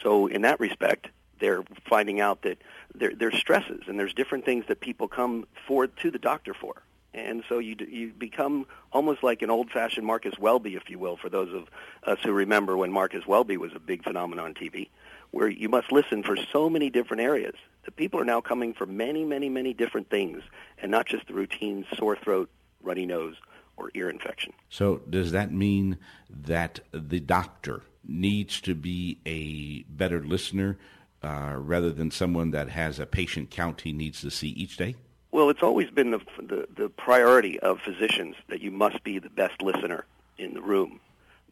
So, 0.00 0.28
in 0.28 0.42
that 0.42 0.60
respect, 0.60 1.08
they're 1.40 1.64
finding 1.88 2.20
out 2.20 2.42
that 2.42 2.62
there, 2.94 3.12
there's 3.12 3.36
stresses 3.36 3.82
and 3.88 3.98
there's 3.98 4.14
different 4.14 4.44
things 4.44 4.64
that 4.68 4.78
people 4.78 5.08
come 5.08 5.48
for 5.66 5.88
to 5.88 6.12
the 6.12 6.20
doctor 6.20 6.54
for. 6.54 6.80
And 7.16 7.42
so 7.48 7.58
you 7.58 7.76
you 7.88 8.12
become 8.12 8.66
almost 8.92 9.22
like 9.22 9.40
an 9.40 9.48
old-fashioned 9.48 10.06
Marcus 10.06 10.38
Welby, 10.38 10.76
if 10.76 10.90
you 10.90 10.98
will, 10.98 11.16
for 11.16 11.30
those 11.30 11.52
of 11.52 11.64
us 12.04 12.18
who 12.22 12.30
remember 12.30 12.76
when 12.76 12.92
Marcus 12.92 13.26
Welby 13.26 13.56
was 13.56 13.72
a 13.74 13.80
big 13.80 14.04
phenomenon 14.04 14.44
on 14.44 14.54
TV, 14.54 14.90
where 15.30 15.48
you 15.48 15.70
must 15.70 15.90
listen 15.90 16.22
for 16.22 16.36
so 16.36 16.68
many 16.68 16.90
different 16.90 17.22
areas. 17.22 17.54
The 17.86 17.90
people 17.90 18.20
are 18.20 18.24
now 18.24 18.42
coming 18.42 18.74
for 18.74 18.84
many, 18.84 19.24
many, 19.24 19.48
many 19.48 19.72
different 19.72 20.10
things, 20.10 20.42
and 20.78 20.90
not 20.90 21.06
just 21.06 21.26
the 21.26 21.32
routine 21.32 21.86
sore 21.96 22.16
throat, 22.16 22.50
runny 22.82 23.06
nose, 23.06 23.36
or 23.78 23.90
ear 23.94 24.10
infection. 24.10 24.52
So 24.68 25.00
does 25.08 25.32
that 25.32 25.50
mean 25.50 25.96
that 26.28 26.80
the 26.92 27.20
doctor 27.20 27.82
needs 28.06 28.60
to 28.60 28.74
be 28.74 29.20
a 29.24 29.84
better 29.84 30.22
listener 30.22 30.76
uh, 31.22 31.54
rather 31.56 31.90
than 31.90 32.10
someone 32.10 32.50
that 32.50 32.68
has 32.68 32.98
a 32.98 33.06
patient 33.06 33.50
count 33.50 33.80
he 33.80 33.92
needs 33.92 34.20
to 34.20 34.30
see 34.30 34.48
each 34.48 34.76
day? 34.76 34.96
Well, 35.36 35.50
it's 35.50 35.62
always 35.62 35.90
been 35.90 36.12
the, 36.12 36.20
the, 36.38 36.66
the 36.74 36.88
priority 36.88 37.60
of 37.60 37.82
physicians 37.82 38.36
that 38.48 38.62
you 38.62 38.70
must 38.70 39.04
be 39.04 39.18
the 39.18 39.28
best 39.28 39.60
listener 39.60 40.06
in 40.38 40.54
the 40.54 40.62
room. 40.62 40.98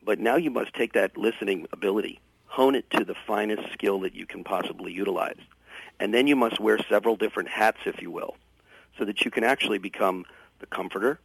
But 0.03 0.19
now 0.19 0.37
you 0.37 0.51
must 0.51 0.73
take 0.73 0.95
that 0.95 1.19
listening 1.19 1.67
ability, 1.71 2.19
hone 2.47 2.77
it 2.77 2.89
to 2.93 3.05
the 3.05 3.15
finest 3.27 3.71
skill 3.75 4.01
that 4.01 4.15
you 4.15 4.25
can 4.25 4.43
possibly 4.43 4.91
utilize. 4.91 5.37
And 6.01 6.15
then 6.15 6.27
you 6.27 6.35
must 6.35 6.59
wear 6.61 6.79
several 6.89 7.17
different 7.17 7.51
hats, 7.51 7.77
if 7.85 8.01
you 8.01 8.11
will, 8.11 8.39
so 8.97 9.05
that 9.05 9.23
you 9.23 9.31
can 9.31 9.45
actually 9.45 9.77
become 9.77 10.25
the 10.61 10.67
comforter, 10.67 11.21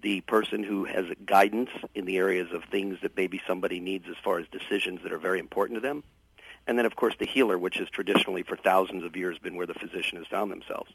the 0.00 0.22
person 0.22 0.62
who 0.62 0.86
has 0.86 1.04
guidance 1.26 1.68
in 1.94 2.06
the 2.06 2.16
areas 2.16 2.52
of 2.54 2.64
things 2.64 2.96
that 3.02 3.18
maybe 3.18 3.38
somebody 3.46 3.80
needs 3.80 4.06
as 4.08 4.16
far 4.24 4.38
as 4.38 4.46
decisions 4.48 5.02
that 5.02 5.12
are 5.12 5.18
very 5.18 5.40
important 5.40 5.76
to 5.76 5.86
them. 5.86 6.04
And 6.66 6.78
then, 6.78 6.86
of 6.86 6.96
course, 6.96 7.16
the 7.18 7.26
healer, 7.26 7.58
which 7.58 7.76
has 7.76 7.90
traditionally 7.90 8.44
for 8.44 8.56
thousands 8.56 9.04
of 9.04 9.14
years 9.14 9.38
been 9.38 9.56
where 9.56 9.66
the 9.66 9.74
physician 9.74 10.16
has 10.16 10.26
found 10.26 10.50
themselves. 10.50 10.90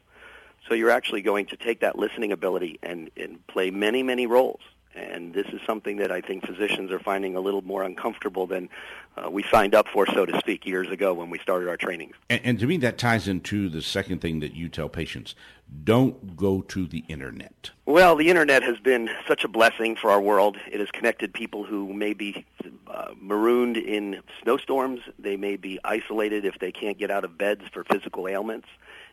So 0.67 0.73
you're 0.73 0.91
actually 0.91 1.21
going 1.21 1.47
to 1.47 1.57
take 1.57 1.81
that 1.81 1.97
listening 1.97 2.31
ability 2.31 2.79
and, 2.83 3.09
and 3.17 3.45
play 3.47 3.71
many, 3.71 4.03
many 4.03 4.27
roles. 4.27 4.61
And 4.93 5.33
this 5.33 5.47
is 5.47 5.61
something 5.65 5.97
that 5.97 6.11
I 6.11 6.21
think 6.21 6.45
physicians 6.45 6.91
are 6.91 6.99
finding 6.99 7.35
a 7.35 7.39
little 7.39 7.61
more 7.61 7.83
uncomfortable 7.83 8.45
than 8.45 8.69
uh, 9.15 9.29
we 9.29 9.43
signed 9.43 9.73
up 9.73 9.87
for, 9.87 10.05
so 10.05 10.25
to 10.25 10.37
speak, 10.39 10.65
years 10.65 10.89
ago 10.89 11.13
when 11.13 11.29
we 11.29 11.39
started 11.39 11.69
our 11.69 11.77
trainings. 11.77 12.15
And, 12.29 12.41
and 12.43 12.59
to 12.59 12.67
me, 12.67 12.77
that 12.77 12.97
ties 12.97 13.27
into 13.27 13.69
the 13.69 13.81
second 13.81 14.19
thing 14.19 14.41
that 14.41 14.53
you 14.53 14.69
tell 14.69 14.89
patients 14.89 15.35
don't 15.83 16.35
go 16.35 16.61
to 16.61 16.85
the 16.85 17.05
internet. 17.07 17.71
Well, 17.85 18.15
the 18.15 18.29
internet 18.29 18.63
has 18.63 18.77
been 18.79 19.09
such 19.27 19.43
a 19.45 19.47
blessing 19.47 19.95
for 19.95 20.11
our 20.11 20.19
world. 20.19 20.57
It 20.69 20.79
has 20.79 20.91
connected 20.91 21.33
people 21.33 21.63
who 21.63 21.93
may 21.93 22.13
be 22.13 22.45
uh, 22.87 23.11
marooned 23.19 23.77
in 23.77 24.21
snowstorms. 24.43 24.99
They 25.17 25.37
may 25.37 25.55
be 25.55 25.79
isolated 25.83 26.43
if 26.43 26.59
they 26.59 26.73
can't 26.73 26.97
get 26.97 27.09
out 27.09 27.23
of 27.23 27.37
beds 27.37 27.63
for 27.71 27.85
physical 27.85 28.27
ailments. 28.27 28.67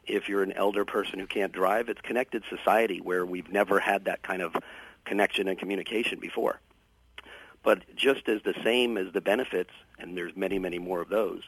If 0.07 0.29
you're 0.29 0.43
an 0.43 0.53
elder 0.53 0.85
person 0.85 1.19
who 1.19 1.27
can't 1.27 1.53
drive, 1.53 1.89
it's 1.89 2.01
connected 2.01 2.43
society 2.49 3.01
where 3.01 3.25
we've 3.25 3.53
never 3.53 3.79
had 3.79 4.07
that 4.07 4.23
kind 4.23 4.43
of 4.43 4.57
connection 5.09 5.49
and 5.49 5.59
communication 5.59 6.21
before. 6.21 6.61
But 7.65 7.83
just 7.97 8.29
as 8.29 8.43
the 8.43 8.55
same 8.63 8.97
as 8.97 9.13
the 9.13 9.21
benefits, 9.21 9.73
and 9.99 10.17
there's 10.17 10.37
many, 10.37 10.59
many 10.59 10.79
more 10.79 11.01
of 11.01 11.09
those, 11.09 11.43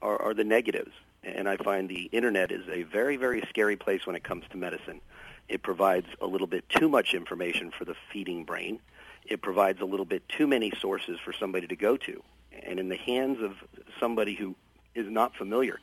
are, 0.00 0.20
are 0.20 0.34
the 0.34 0.44
negatives. 0.44 0.92
And 1.22 1.48
I 1.48 1.56
find 1.56 1.88
the 1.88 2.10
internet 2.12 2.50
is 2.50 2.68
a 2.68 2.82
very, 2.82 3.16
very 3.16 3.42
scary 3.48 3.76
place 3.76 4.06
when 4.06 4.16
it 4.16 4.24
comes 4.24 4.44
to 4.50 4.56
medicine. 4.56 5.00
It 5.48 5.62
provides 5.62 6.08
a 6.20 6.26
little 6.26 6.48
bit 6.48 6.68
too 6.68 6.88
much 6.88 7.14
information 7.14 7.70
for 7.70 7.84
the 7.84 7.94
feeding 8.12 8.44
brain. 8.44 8.80
It 9.26 9.40
provides 9.40 9.80
a 9.80 9.84
little 9.84 10.06
bit 10.06 10.28
too 10.28 10.48
many 10.48 10.72
sources 10.80 11.18
for 11.24 11.32
somebody 11.32 11.68
to 11.68 11.76
go 11.76 11.96
to. 11.98 12.22
And 12.64 12.80
in 12.80 12.88
the 12.88 12.96
hands 12.96 13.40
of 13.40 13.52
somebody 14.00 14.34
who 14.34 14.56
is 14.94 15.08
not 15.08 15.36
familiar 15.36 15.78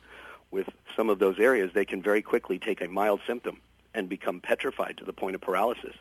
with 0.50 0.68
some 0.94 1.08
of 1.08 1.18
those 1.18 1.38
areas, 1.38 1.70
they 1.72 1.84
can 1.84 2.02
very 2.02 2.22
quickly 2.22 2.58
take 2.58 2.82
a 2.82 2.88
mild 2.88 3.20
symptom 3.26 3.60
and 3.94 4.08
become 4.08 4.40
petrified 4.40 4.98
to 4.98 5.04
the 5.04 5.12
point 5.12 5.34
of 5.34 5.40
paralysis 5.40 5.94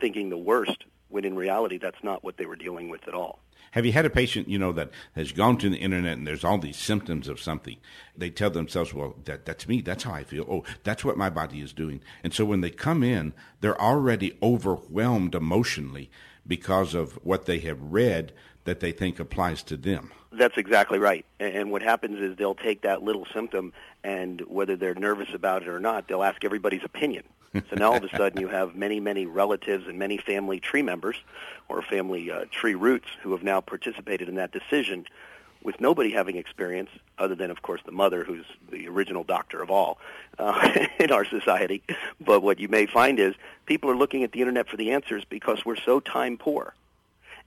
thinking 0.00 0.30
the 0.30 0.38
worst 0.38 0.84
when 1.08 1.24
in 1.24 1.36
reality 1.36 1.78
that's 1.78 2.02
not 2.02 2.24
what 2.24 2.36
they 2.36 2.46
were 2.46 2.56
dealing 2.56 2.88
with 2.88 3.06
at 3.08 3.14
all. 3.14 3.40
Have 3.72 3.84
you 3.84 3.92
had 3.92 4.06
a 4.06 4.10
patient, 4.10 4.48
you 4.48 4.58
know, 4.58 4.72
that 4.72 4.90
has 5.14 5.32
gone 5.32 5.58
to 5.58 5.68
the 5.68 5.76
internet 5.76 6.16
and 6.16 6.26
there's 6.26 6.44
all 6.44 6.58
these 6.58 6.78
symptoms 6.78 7.28
of 7.28 7.40
something? 7.40 7.76
They 8.16 8.30
tell 8.30 8.50
themselves, 8.50 8.94
well, 8.94 9.16
that, 9.24 9.44
that's 9.44 9.68
me. 9.68 9.82
That's 9.82 10.04
how 10.04 10.14
I 10.14 10.24
feel. 10.24 10.46
Oh, 10.48 10.64
that's 10.82 11.04
what 11.04 11.16
my 11.16 11.28
body 11.28 11.60
is 11.60 11.72
doing. 11.72 12.00
And 12.24 12.32
so 12.32 12.44
when 12.44 12.60
they 12.60 12.70
come 12.70 13.02
in, 13.02 13.34
they're 13.60 13.80
already 13.80 14.38
overwhelmed 14.42 15.34
emotionally 15.34 16.10
because 16.46 16.94
of 16.94 17.14
what 17.24 17.46
they 17.46 17.58
have 17.60 17.80
read 17.82 18.32
that 18.64 18.80
they 18.80 18.92
think 18.92 19.20
applies 19.20 19.62
to 19.64 19.76
them. 19.76 20.10
That's 20.32 20.56
exactly 20.56 20.98
right. 20.98 21.24
And 21.40 21.70
what 21.70 21.82
happens 21.82 22.20
is 22.20 22.36
they'll 22.36 22.54
take 22.54 22.82
that 22.82 23.02
little 23.02 23.26
symptom 23.32 23.72
and 24.04 24.40
whether 24.42 24.76
they're 24.76 24.94
nervous 24.94 25.28
about 25.34 25.62
it 25.62 25.68
or 25.68 25.80
not, 25.80 26.08
they'll 26.08 26.22
ask 26.22 26.44
everybody's 26.44 26.84
opinion 26.84 27.24
so 27.54 27.76
now 27.76 27.92
all 27.92 27.96
of 27.96 28.04
a 28.04 28.08
sudden 28.16 28.40
you 28.40 28.48
have 28.48 28.74
many, 28.74 29.00
many 29.00 29.26
relatives 29.26 29.86
and 29.86 29.98
many 29.98 30.18
family 30.18 30.60
tree 30.60 30.82
members 30.82 31.16
or 31.68 31.82
family 31.82 32.30
uh, 32.30 32.44
tree 32.50 32.74
roots 32.74 33.08
who 33.22 33.32
have 33.32 33.42
now 33.42 33.60
participated 33.60 34.28
in 34.28 34.34
that 34.36 34.52
decision 34.52 35.06
with 35.62 35.80
nobody 35.80 36.10
having 36.10 36.36
experience 36.36 36.90
other 37.18 37.34
than, 37.34 37.50
of 37.50 37.62
course, 37.62 37.80
the 37.84 37.92
mother 37.92 38.24
who's 38.24 38.44
the 38.70 38.86
original 38.88 39.24
doctor 39.24 39.62
of 39.62 39.70
all 39.70 39.98
uh, 40.38 40.86
in 40.98 41.10
our 41.10 41.24
society. 41.24 41.82
But 42.20 42.42
what 42.42 42.60
you 42.60 42.68
may 42.68 42.86
find 42.86 43.18
is 43.18 43.34
people 43.64 43.90
are 43.90 43.96
looking 43.96 44.22
at 44.22 44.32
the 44.32 44.40
internet 44.40 44.68
for 44.68 44.76
the 44.76 44.92
answers 44.92 45.24
because 45.24 45.64
we're 45.64 45.76
so 45.76 45.98
time 45.98 46.36
poor. 46.36 46.74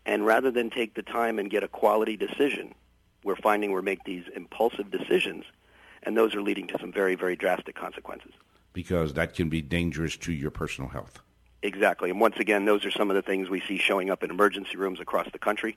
And 0.06 0.26
rather 0.26 0.52
than 0.52 0.70
take 0.70 0.96
the 0.96 1.04
time 1.04 1.40
and 1.40 1.50
get 1.50 1.64
a 1.64 1.68
quality 1.68 2.18
decision, 2.18 2.74
we're 3.24 3.36
finding 3.36 3.74
we 3.74 3.82
make 3.82 4.04
these 4.06 4.24
impulsive 4.36 4.90
decisions, 4.92 5.46
and 6.04 6.18
those 6.18 6.34
are 6.36 6.42
leading 6.42 6.68
to 6.68 6.80
some 6.80 6.92
very, 6.92 7.16
very 7.16 7.36
drastic 7.36 7.76
consequences 7.76 8.32
because 8.80 9.14
that 9.14 9.34
can 9.34 9.50
be 9.50 9.62
dangerous 9.62 10.16
to 10.16 10.32
your 10.32 10.50
personal 10.50 10.90
health. 10.90 11.20
Exactly. 11.62 12.10
And 12.10 12.22
once 12.22 12.38
again, 12.38 12.64
those 12.64 12.86
are 12.86 12.92
some 12.92 13.10
of 13.10 13.16
the 13.18 13.22
things 13.22 13.50
we 13.50 13.60
see 13.60 13.78
showing 13.78 14.10
up 14.10 14.24
in 14.24 14.30
emergency 14.30 14.78
rooms 14.78 15.02
across 15.02 15.30
the 15.34 15.38
country, 15.38 15.76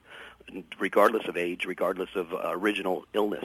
regardless 0.79 1.27
of 1.27 1.37
age, 1.37 1.65
regardless 1.65 2.11
of 2.15 2.33
uh, 2.33 2.53
original 2.53 3.05
illness, 3.13 3.45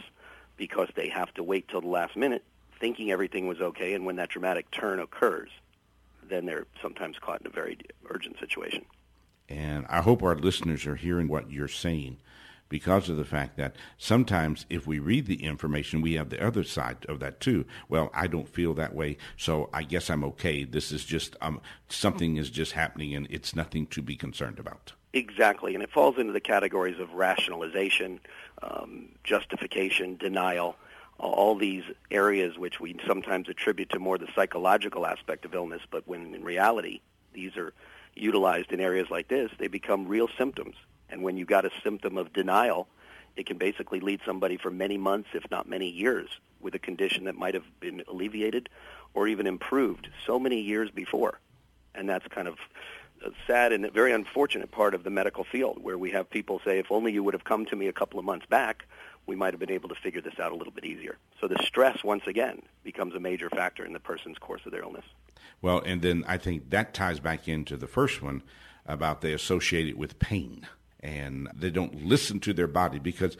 because 0.57 0.89
they 0.95 1.09
have 1.09 1.33
to 1.33 1.41
wait 1.41 1.67
till 1.69 1.81
the 1.81 1.87
last 1.87 2.15
minute 2.15 2.43
thinking 2.79 3.09
everything 3.09 3.47
was 3.47 3.59
okay. 3.59 3.95
And 3.95 4.05
when 4.05 4.17
that 4.17 4.29
dramatic 4.29 4.69
turn 4.69 4.99
occurs, 4.99 5.49
then 6.29 6.45
they're 6.45 6.67
sometimes 6.79 7.17
caught 7.17 7.41
in 7.41 7.47
a 7.47 7.49
very 7.49 7.79
urgent 8.11 8.37
situation. 8.39 8.85
And 9.49 9.87
I 9.89 10.01
hope 10.01 10.21
our 10.21 10.35
listeners 10.35 10.85
are 10.85 10.97
hearing 10.97 11.27
what 11.27 11.49
you're 11.49 11.67
saying 11.67 12.17
because 12.69 13.09
of 13.09 13.17
the 13.17 13.25
fact 13.25 13.57
that 13.57 13.75
sometimes 13.97 14.65
if 14.69 14.87
we 14.87 14.99
read 14.99 15.27
the 15.27 15.43
information, 15.43 16.01
we 16.01 16.13
have 16.13 16.29
the 16.29 16.45
other 16.45 16.63
side 16.63 17.05
of 17.07 17.19
that 17.19 17.39
too. 17.39 17.65
Well, 17.89 18.09
I 18.13 18.27
don't 18.27 18.49
feel 18.49 18.73
that 18.75 18.93
way, 18.93 19.17
so 19.37 19.69
I 19.73 19.83
guess 19.83 20.09
I'm 20.09 20.23
okay. 20.23 20.63
This 20.63 20.91
is 20.91 21.05
just 21.05 21.35
um, 21.41 21.61
something 21.89 22.37
is 22.37 22.49
just 22.49 22.73
happening, 22.73 23.15
and 23.15 23.27
it's 23.29 23.55
nothing 23.55 23.87
to 23.87 24.01
be 24.01 24.15
concerned 24.15 24.59
about. 24.59 24.93
Exactly, 25.13 25.73
and 25.73 25.83
it 25.83 25.91
falls 25.91 26.17
into 26.17 26.33
the 26.33 26.41
categories 26.41 26.99
of 26.99 27.13
rationalization, 27.13 28.19
um, 28.61 29.09
justification, 29.23 30.17
denial, 30.17 30.75
all 31.17 31.55
these 31.55 31.83
areas 32.11 32.57
which 32.57 32.79
we 32.79 32.95
sometimes 33.07 33.49
attribute 33.49 33.89
to 33.89 33.99
more 33.99 34.17
the 34.17 34.27
psychological 34.35 35.05
aspect 35.05 35.45
of 35.45 35.55
illness, 35.55 35.81
but 35.89 36.07
when 36.07 36.35
in 36.35 36.43
reality 36.43 37.01
these 37.33 37.57
are 37.57 37.73
utilized 38.15 38.71
in 38.71 38.79
areas 38.79 39.07
like 39.09 39.27
this, 39.27 39.49
they 39.57 39.67
become 39.67 40.07
real 40.07 40.27
symptoms 40.37 40.75
and 41.09 41.23
when 41.23 41.37
you've 41.37 41.47
got 41.47 41.65
a 41.65 41.71
symptom 41.83 42.17
of 42.17 42.33
denial, 42.33 42.87
it 43.35 43.45
can 43.45 43.57
basically 43.57 43.99
lead 43.99 44.19
somebody 44.25 44.57
for 44.57 44.71
many 44.71 44.97
months, 44.97 45.29
if 45.33 45.49
not 45.51 45.69
many 45.69 45.89
years, 45.89 46.29
with 46.59 46.75
a 46.75 46.79
condition 46.79 47.25
that 47.25 47.35
might 47.35 47.53
have 47.53 47.65
been 47.79 48.03
alleviated 48.07 48.69
or 49.13 49.27
even 49.27 49.47
improved 49.47 50.09
so 50.25 50.39
many 50.39 50.61
years 50.61 50.89
before. 50.91 51.39
And 51.95 52.09
that's 52.09 52.27
kind 52.27 52.47
of 52.47 52.55
a 53.25 53.31
sad 53.45 53.71
and 53.71 53.85
a 53.85 53.91
very 53.91 54.11
unfortunate 54.11 54.71
part 54.71 54.93
of 54.93 55.03
the 55.03 55.09
medical 55.09 55.43
field 55.43 55.81
where 55.81 55.97
we 55.97 56.11
have 56.11 56.29
people 56.29 56.61
say, 56.63 56.79
if 56.79 56.91
only 56.91 57.11
you 57.11 57.23
would 57.23 57.33
have 57.33 57.43
come 57.43 57.65
to 57.67 57.75
me 57.75 57.87
a 57.87 57.93
couple 57.93 58.19
of 58.19 58.25
months 58.25 58.45
back, 58.47 58.85
we 59.25 59.35
might 59.35 59.53
have 59.53 59.59
been 59.59 59.71
able 59.71 59.89
to 59.89 59.95
figure 59.95 60.21
this 60.21 60.39
out 60.39 60.51
a 60.51 60.55
little 60.55 60.73
bit 60.73 60.85
easier. 60.85 61.17
So 61.39 61.47
the 61.47 61.61
stress, 61.63 62.03
once 62.03 62.23
again, 62.27 62.61
becomes 62.83 63.13
a 63.13 63.19
major 63.19 63.49
factor 63.49 63.85
in 63.85 63.93
the 63.93 63.99
person's 63.99 64.37
course 64.37 64.61
of 64.65 64.71
their 64.71 64.81
illness. 64.81 65.05
Well, 65.61 65.81
and 65.85 66.01
then 66.01 66.23
I 66.27 66.37
think 66.37 66.69
that 66.69 66.93
ties 66.93 67.19
back 67.19 67.47
into 67.47 67.77
the 67.77 67.87
first 67.87 68.21
one 68.21 68.41
about 68.85 69.21
they 69.21 69.33
associate 69.33 69.87
it 69.87 69.97
with 69.97 70.17
pain 70.19 70.67
and 71.07 71.47
they 71.55 71.69
don't 71.69 72.05
listen 72.05 72.39
to 72.41 72.53
their 72.53 72.67
body 72.67 72.99
because 72.99 73.37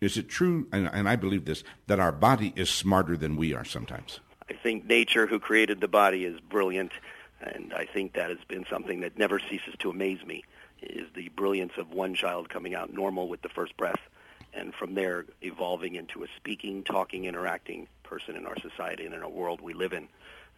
is 0.00 0.18
it 0.18 0.28
true, 0.28 0.66
and, 0.72 0.90
and 0.92 1.08
I 1.08 1.16
believe 1.16 1.44
this, 1.44 1.62
that 1.86 2.00
our 2.00 2.12
body 2.12 2.52
is 2.56 2.68
smarter 2.68 3.16
than 3.16 3.36
we 3.36 3.54
are 3.54 3.64
sometimes? 3.64 4.20
I 4.50 4.54
think 4.54 4.84
nature, 4.84 5.26
who 5.26 5.38
created 5.38 5.80
the 5.80 5.88
body, 5.88 6.24
is 6.24 6.38
brilliant, 6.40 6.92
and 7.40 7.72
I 7.72 7.86
think 7.86 8.12
that 8.14 8.28
has 8.28 8.44
been 8.46 8.66
something 8.68 9.00
that 9.00 9.16
never 9.16 9.38
ceases 9.38 9.74
to 9.78 9.90
amaze 9.90 10.24
me, 10.26 10.44
is 10.82 11.06
the 11.14 11.30
brilliance 11.30 11.72
of 11.78 11.92
one 11.92 12.14
child 12.14 12.50
coming 12.50 12.74
out 12.74 12.92
normal 12.92 13.28
with 13.28 13.40
the 13.40 13.48
first 13.48 13.76
breath, 13.76 14.00
and 14.52 14.74
from 14.74 14.94
there 14.94 15.24
evolving 15.42 15.94
into 15.94 16.24
a 16.24 16.26
speaking, 16.36 16.82
talking, 16.82 17.24
interacting 17.24 17.88
person 18.02 18.36
in 18.36 18.46
our 18.46 18.58
society 18.58 19.06
and 19.06 19.14
in 19.14 19.22
our 19.22 19.30
world 19.30 19.60
we 19.60 19.72
live 19.72 19.92
in, 19.92 20.08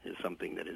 is 0.05 0.17
something 0.23 0.57
that 0.57 0.67
uh, 0.67 0.73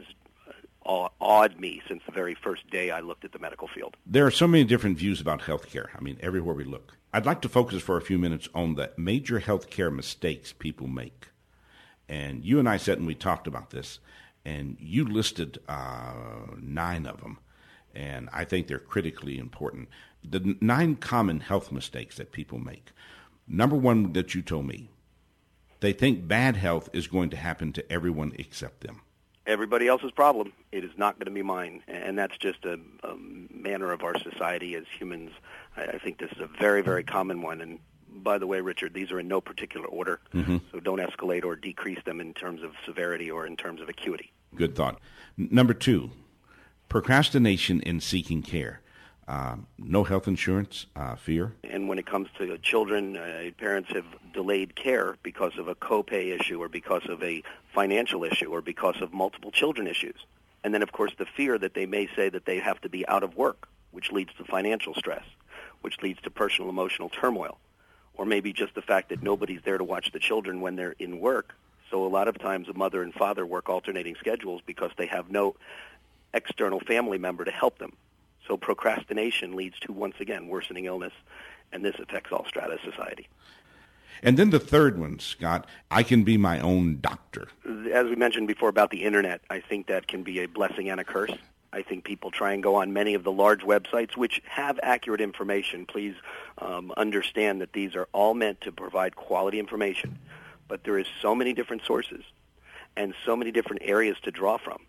awed 0.84 1.60
me 1.60 1.82
since 1.88 2.02
the 2.06 2.12
very 2.12 2.34
first 2.34 2.68
day 2.70 2.90
I 2.90 3.00
looked 3.00 3.24
at 3.24 3.32
the 3.32 3.38
medical 3.38 3.68
field. 3.68 3.96
There 4.06 4.26
are 4.26 4.30
so 4.30 4.46
many 4.46 4.64
different 4.64 4.98
views 4.98 5.20
about 5.20 5.42
healthcare. 5.42 5.88
I 5.96 6.00
mean, 6.00 6.18
everywhere 6.20 6.54
we 6.54 6.64
look. 6.64 6.96
I'd 7.12 7.26
like 7.26 7.42
to 7.42 7.48
focus 7.48 7.82
for 7.82 7.96
a 7.96 8.02
few 8.02 8.18
minutes 8.18 8.48
on 8.54 8.74
the 8.74 8.92
major 8.96 9.40
healthcare 9.40 9.94
mistakes 9.94 10.52
people 10.52 10.86
make. 10.86 11.28
And 12.08 12.44
you 12.44 12.58
and 12.58 12.68
I 12.68 12.76
sat 12.76 12.98
and 12.98 13.06
we 13.06 13.14
talked 13.14 13.46
about 13.46 13.70
this, 13.70 13.98
and 14.44 14.76
you 14.80 15.04
listed 15.04 15.58
uh, 15.68 16.12
nine 16.60 17.06
of 17.06 17.20
them, 17.20 17.38
and 17.94 18.28
I 18.32 18.44
think 18.44 18.66
they're 18.66 18.78
critically 18.78 19.38
important. 19.38 19.88
The 20.24 20.56
nine 20.60 20.96
common 20.96 21.40
health 21.40 21.70
mistakes 21.70 22.16
that 22.16 22.32
people 22.32 22.58
make. 22.58 22.90
Number 23.46 23.76
one 23.76 24.12
that 24.14 24.34
you 24.34 24.42
told 24.42 24.66
me, 24.66 24.90
they 25.80 25.92
think 25.92 26.28
bad 26.28 26.56
health 26.56 26.88
is 26.92 27.06
going 27.06 27.30
to 27.30 27.36
happen 27.36 27.72
to 27.72 27.92
everyone 27.92 28.32
except 28.38 28.80
them 28.80 29.02
everybody 29.46 29.88
else's 29.88 30.10
problem. 30.10 30.52
It 30.70 30.84
is 30.84 30.90
not 30.96 31.18
going 31.18 31.26
to 31.26 31.32
be 31.32 31.42
mine, 31.42 31.82
and 31.88 32.18
that's 32.18 32.36
just 32.38 32.64
a, 32.64 32.78
a 33.02 33.16
manner 33.16 33.92
of 33.92 34.02
our 34.02 34.18
society 34.18 34.74
as 34.74 34.84
humans. 34.98 35.30
I, 35.76 35.84
I 35.84 35.98
think 35.98 36.18
this 36.18 36.30
is 36.32 36.40
a 36.40 36.48
very, 36.58 36.82
very 36.82 37.04
common 37.04 37.42
one. 37.42 37.60
And 37.60 37.78
by 38.08 38.38
the 38.38 38.46
way, 38.46 38.60
Richard, 38.60 38.94
these 38.94 39.10
are 39.10 39.20
in 39.20 39.28
no 39.28 39.40
particular 39.40 39.86
order, 39.86 40.20
mm-hmm. 40.34 40.58
so 40.70 40.80
don't 40.80 41.00
escalate 41.00 41.44
or 41.44 41.56
decrease 41.56 42.02
them 42.04 42.20
in 42.20 42.34
terms 42.34 42.62
of 42.62 42.72
severity 42.84 43.30
or 43.30 43.46
in 43.46 43.56
terms 43.56 43.80
of 43.80 43.88
acuity. 43.88 44.32
Good 44.54 44.76
thought. 44.76 45.00
Number 45.36 45.72
two, 45.72 46.10
procrastination 46.88 47.80
in 47.80 48.00
seeking 48.00 48.42
care. 48.42 48.81
Uh, 49.28 49.56
no 49.78 50.02
health 50.02 50.26
insurance, 50.26 50.86
uh, 50.96 51.14
fear. 51.14 51.52
And 51.62 51.88
when 51.88 51.98
it 51.98 52.06
comes 52.06 52.28
to 52.38 52.58
children, 52.58 53.16
uh, 53.16 53.50
parents 53.56 53.90
have 53.92 54.04
delayed 54.32 54.74
care 54.74 55.16
because 55.22 55.56
of 55.58 55.68
a 55.68 55.76
copay 55.76 56.38
issue 56.38 56.60
or 56.60 56.68
because 56.68 57.08
of 57.08 57.22
a 57.22 57.42
financial 57.72 58.24
issue 58.24 58.50
or 58.50 58.60
because 58.60 59.00
of 59.00 59.12
multiple 59.12 59.52
children 59.52 59.86
issues. 59.86 60.26
And 60.64 60.74
then, 60.74 60.82
of 60.82 60.92
course, 60.92 61.12
the 61.16 61.26
fear 61.26 61.56
that 61.58 61.74
they 61.74 61.86
may 61.86 62.08
say 62.16 62.28
that 62.30 62.46
they 62.46 62.58
have 62.58 62.80
to 62.80 62.88
be 62.88 63.06
out 63.06 63.22
of 63.22 63.36
work, 63.36 63.68
which 63.92 64.10
leads 64.10 64.32
to 64.34 64.44
financial 64.44 64.94
stress, 64.94 65.24
which 65.82 66.02
leads 66.02 66.20
to 66.22 66.30
personal 66.30 66.68
emotional 66.68 67.08
turmoil, 67.08 67.58
or 68.14 68.26
maybe 68.26 68.52
just 68.52 68.74
the 68.74 68.82
fact 68.82 69.08
that 69.10 69.22
nobody's 69.22 69.60
there 69.64 69.78
to 69.78 69.84
watch 69.84 70.10
the 70.12 70.18
children 70.18 70.60
when 70.60 70.74
they're 70.74 70.96
in 70.98 71.20
work. 71.20 71.54
So 71.90 72.04
a 72.04 72.08
lot 72.08 72.26
of 72.26 72.38
times 72.38 72.68
a 72.68 72.74
mother 72.74 73.02
and 73.02 73.14
father 73.14 73.46
work 73.46 73.68
alternating 73.68 74.16
schedules 74.16 74.62
because 74.66 74.90
they 74.96 75.06
have 75.06 75.30
no 75.30 75.54
external 76.34 76.80
family 76.80 77.18
member 77.18 77.44
to 77.44 77.50
help 77.50 77.78
them. 77.78 77.92
So 78.46 78.56
procrastination 78.56 79.54
leads 79.54 79.78
to, 79.80 79.92
once 79.92 80.16
again, 80.20 80.48
worsening 80.48 80.86
illness, 80.86 81.12
and 81.72 81.84
this 81.84 81.94
affects 81.98 82.32
all 82.32 82.44
strata 82.46 82.74
of 82.74 82.80
society. 82.80 83.28
And 84.22 84.36
then 84.36 84.50
the 84.50 84.60
third 84.60 84.98
one, 84.98 85.18
Scott, 85.18 85.66
I 85.90 86.02
can 86.02 86.22
be 86.22 86.36
my 86.36 86.60
own 86.60 86.98
doctor. 87.00 87.48
As 87.92 88.06
we 88.06 88.14
mentioned 88.14 88.46
before 88.46 88.68
about 88.68 88.90
the 88.90 89.02
internet, 89.04 89.40
I 89.50 89.60
think 89.60 89.86
that 89.88 90.06
can 90.06 90.22
be 90.22 90.40
a 90.40 90.46
blessing 90.46 90.90
and 90.90 91.00
a 91.00 91.04
curse. 91.04 91.32
I 91.72 91.82
think 91.82 92.04
people 92.04 92.30
try 92.30 92.52
and 92.52 92.62
go 92.62 92.74
on 92.76 92.92
many 92.92 93.14
of 93.14 93.24
the 93.24 93.32
large 93.32 93.62
websites 93.62 94.16
which 94.16 94.42
have 94.44 94.78
accurate 94.82 95.20
information. 95.20 95.86
Please 95.86 96.14
um, 96.58 96.92
understand 96.96 97.62
that 97.62 97.72
these 97.72 97.96
are 97.96 98.08
all 98.12 98.34
meant 98.34 98.60
to 98.60 98.72
provide 98.72 99.16
quality 99.16 99.58
information. 99.58 100.18
But 100.68 100.84
there 100.84 100.98
is 100.98 101.06
so 101.20 101.34
many 101.34 101.54
different 101.54 101.82
sources 101.84 102.22
and 102.96 103.14
so 103.24 103.34
many 103.34 103.50
different 103.50 103.82
areas 103.84 104.18
to 104.22 104.30
draw 104.30 104.58
from. 104.58 104.82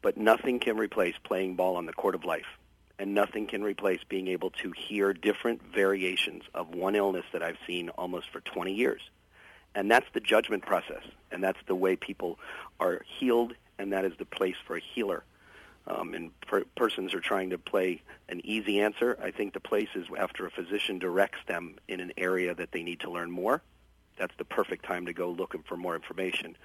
But 0.00 0.16
nothing 0.16 0.58
can 0.58 0.78
replace 0.78 1.14
playing 1.22 1.56
ball 1.56 1.76
on 1.76 1.86
the 1.86 1.92
court 1.92 2.14
of 2.14 2.24
life 2.24 2.46
and 2.98 3.14
nothing 3.14 3.46
can 3.46 3.62
replace 3.62 4.00
being 4.08 4.28
able 4.28 4.50
to 4.50 4.72
hear 4.72 5.12
different 5.12 5.62
variations 5.74 6.42
of 6.54 6.74
one 6.74 6.96
illness 6.96 7.24
that 7.32 7.42
I've 7.42 7.58
seen 7.66 7.90
almost 7.90 8.30
for 8.30 8.40
20 8.40 8.74
years. 8.74 9.00
And 9.74 9.90
that's 9.90 10.06
the 10.12 10.20
judgment 10.20 10.64
process, 10.64 11.02
and 11.30 11.42
that's 11.42 11.58
the 11.66 11.74
way 11.74 11.94
people 11.94 12.38
are 12.80 13.02
healed, 13.18 13.54
and 13.78 13.92
that 13.92 14.04
is 14.04 14.12
the 14.18 14.24
place 14.24 14.56
for 14.66 14.76
a 14.76 14.80
healer. 14.80 15.22
Um, 15.86 16.14
and 16.14 16.40
per- 16.40 16.64
persons 16.76 17.14
are 17.14 17.20
trying 17.20 17.50
to 17.50 17.58
play 17.58 18.02
an 18.28 18.44
easy 18.44 18.80
answer. 18.80 19.16
I 19.22 19.30
think 19.30 19.54
the 19.54 19.60
place 19.60 19.88
is 19.94 20.06
after 20.18 20.46
a 20.46 20.50
physician 20.50 20.98
directs 20.98 21.38
them 21.46 21.76
in 21.86 22.00
an 22.00 22.12
area 22.16 22.54
that 22.54 22.72
they 22.72 22.82
need 22.82 23.00
to 23.00 23.10
learn 23.10 23.30
more. 23.30 23.62
That's 24.18 24.34
the 24.36 24.44
perfect 24.44 24.84
time 24.84 25.06
to 25.06 25.12
go 25.12 25.30
looking 25.30 25.62
for 25.62 25.76
more 25.76 25.94
information 25.94 26.56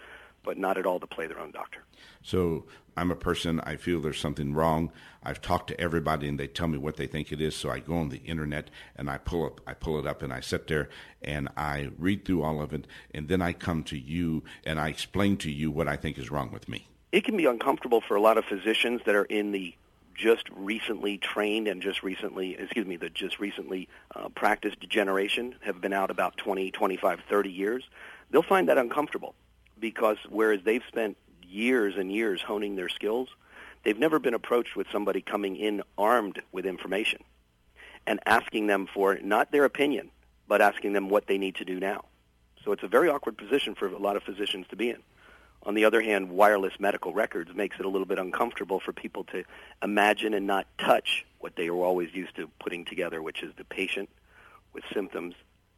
but 0.44 0.58
not 0.58 0.78
at 0.78 0.86
all 0.86 1.00
to 1.00 1.08
play 1.08 1.28
their 1.28 1.40
own 1.40 1.52
doctor. 1.52 1.84
So 2.22 2.66
I'm 2.96 3.12
a 3.12 3.16
person, 3.16 3.60
I 3.62 3.76
feel 3.76 4.02
there's 4.02 4.20
something 4.20 4.54
wrong. 4.54 4.92
I've 5.24 5.42
talked 5.42 5.68
to 5.70 5.80
everybody 5.80 6.28
and 6.28 6.40
they 6.40 6.48
tell 6.48 6.68
me 6.68 6.78
what 6.78 6.98
they 6.98 7.08
think 7.08 7.32
it 7.32 7.42
is. 7.42 7.56
So 7.56 7.70
I 7.70 7.80
go 7.80 7.96
on 7.96 8.10
the 8.10 8.18
internet 8.18 8.70
and 8.96 9.10
I 9.10 9.18
pull 9.18 9.46
up, 9.46 9.62
I 9.66 9.74
pull 9.74 10.00
it 10.00 10.06
up 10.06 10.22
and 10.22 10.32
I 10.32 10.40
sit 10.42 10.68
there 10.68 10.90
and 11.22 11.50
I 11.58 11.90
read 11.98 12.26
through 12.26 12.44
all 12.44 12.62
of 12.62 12.74
it. 12.74 12.88
And 13.14 13.28
then 13.28 13.42
I 13.42 13.54
come 13.54 13.84
to 13.86 13.98
you 13.98 14.44
and 14.66 14.80
I 14.80 14.90
explain 14.90 15.38
to 15.38 15.52
you 15.52 15.72
what 15.72 15.88
I 15.88 15.96
think 15.96 16.18
is 16.18 16.30
wrong 16.30 16.52
with 16.52 16.70
me. 16.70 16.88
It 17.12 17.24
can 17.24 17.38
be 17.38 17.46
uncomfortable 17.46 18.02
for 18.02 18.16
a 18.16 18.22
lot 18.22 18.38
of 18.38 18.46
physicians 18.46 19.02
that 19.06 19.16
are 19.16 19.26
in 19.26 19.52
the 19.52 19.76
just 20.16 20.48
recently 20.52 21.18
trained 21.18 21.68
and 21.68 21.82
just 21.82 22.04
recently, 22.04 22.56
excuse 22.56 22.86
me, 22.86 22.98
the 22.98 23.10
just 23.10 23.40
recently 23.40 23.90
uh, 24.16 24.30
practiced 24.30 24.80
generation 24.88 25.56
have 25.62 25.82
been 25.82 25.94
out 25.94 26.12
about 26.12 26.38
20, 26.38 26.70
25, 26.72 27.22
30 27.28 27.50
years. 27.50 27.84
They'll 28.30 28.44
find 28.44 28.70
that 28.70 28.78
uncomfortable 28.78 29.34
because 29.84 30.16
whereas 30.30 30.62
they've 30.64 30.86
spent 30.88 31.18
years 31.46 31.96
and 31.98 32.10
years 32.10 32.42
honing 32.42 32.78
their 32.78 32.88
skills, 32.88 33.28
they've 33.84 34.00
never 34.00 34.18
been 34.18 34.34
approached 34.34 34.78
with 34.78 34.88
somebody 34.90 35.20
coming 35.20 35.58
in 35.58 35.84
armed 35.98 36.42
with 36.54 36.66
information 36.66 37.22
and 38.08 38.22
asking 38.26 38.68
them 38.68 38.88
for 38.88 39.20
not 39.22 39.52
their 39.52 39.66
opinion, 39.66 40.10
but 40.48 40.62
asking 40.62 40.94
them 40.94 41.10
what 41.10 41.28
they 41.28 41.38
need 41.38 41.56
to 41.56 41.66
do 41.66 41.82
now. 41.82 42.06
So 42.64 42.72
it's 42.72 42.84
a 42.84 42.88
very 42.88 43.10
awkward 43.10 43.38
position 43.38 43.76
for 43.76 43.88
a 43.88 43.98
lot 43.98 44.16
of 44.16 44.24
physicians 44.24 44.68
to 44.70 44.78
be 44.78 44.90
in. 44.90 45.04
On 45.64 45.74
the 45.74 45.84
other 45.84 46.02
hand, 46.02 46.32
wireless 46.32 46.80
medical 46.80 47.14
records 47.14 47.54
makes 47.54 47.78
it 47.78 47.86
a 47.86 47.90
little 47.90 48.08
bit 48.08 48.20
uncomfortable 48.20 48.80
for 48.80 48.94
people 48.94 49.26
to 49.26 49.44
imagine 49.82 50.34
and 50.34 50.48
not 50.48 50.66
touch 50.78 51.26
what 51.40 51.58
they 51.58 51.70
were 51.70 51.84
always 51.84 52.14
used 52.14 52.38
to 52.38 52.48
putting 52.58 52.86
together, 52.86 53.22
which 53.22 53.44
is 53.44 53.54
the 53.58 53.66
patient 53.66 54.08
with 54.72 54.86
symptoms, 54.94 55.36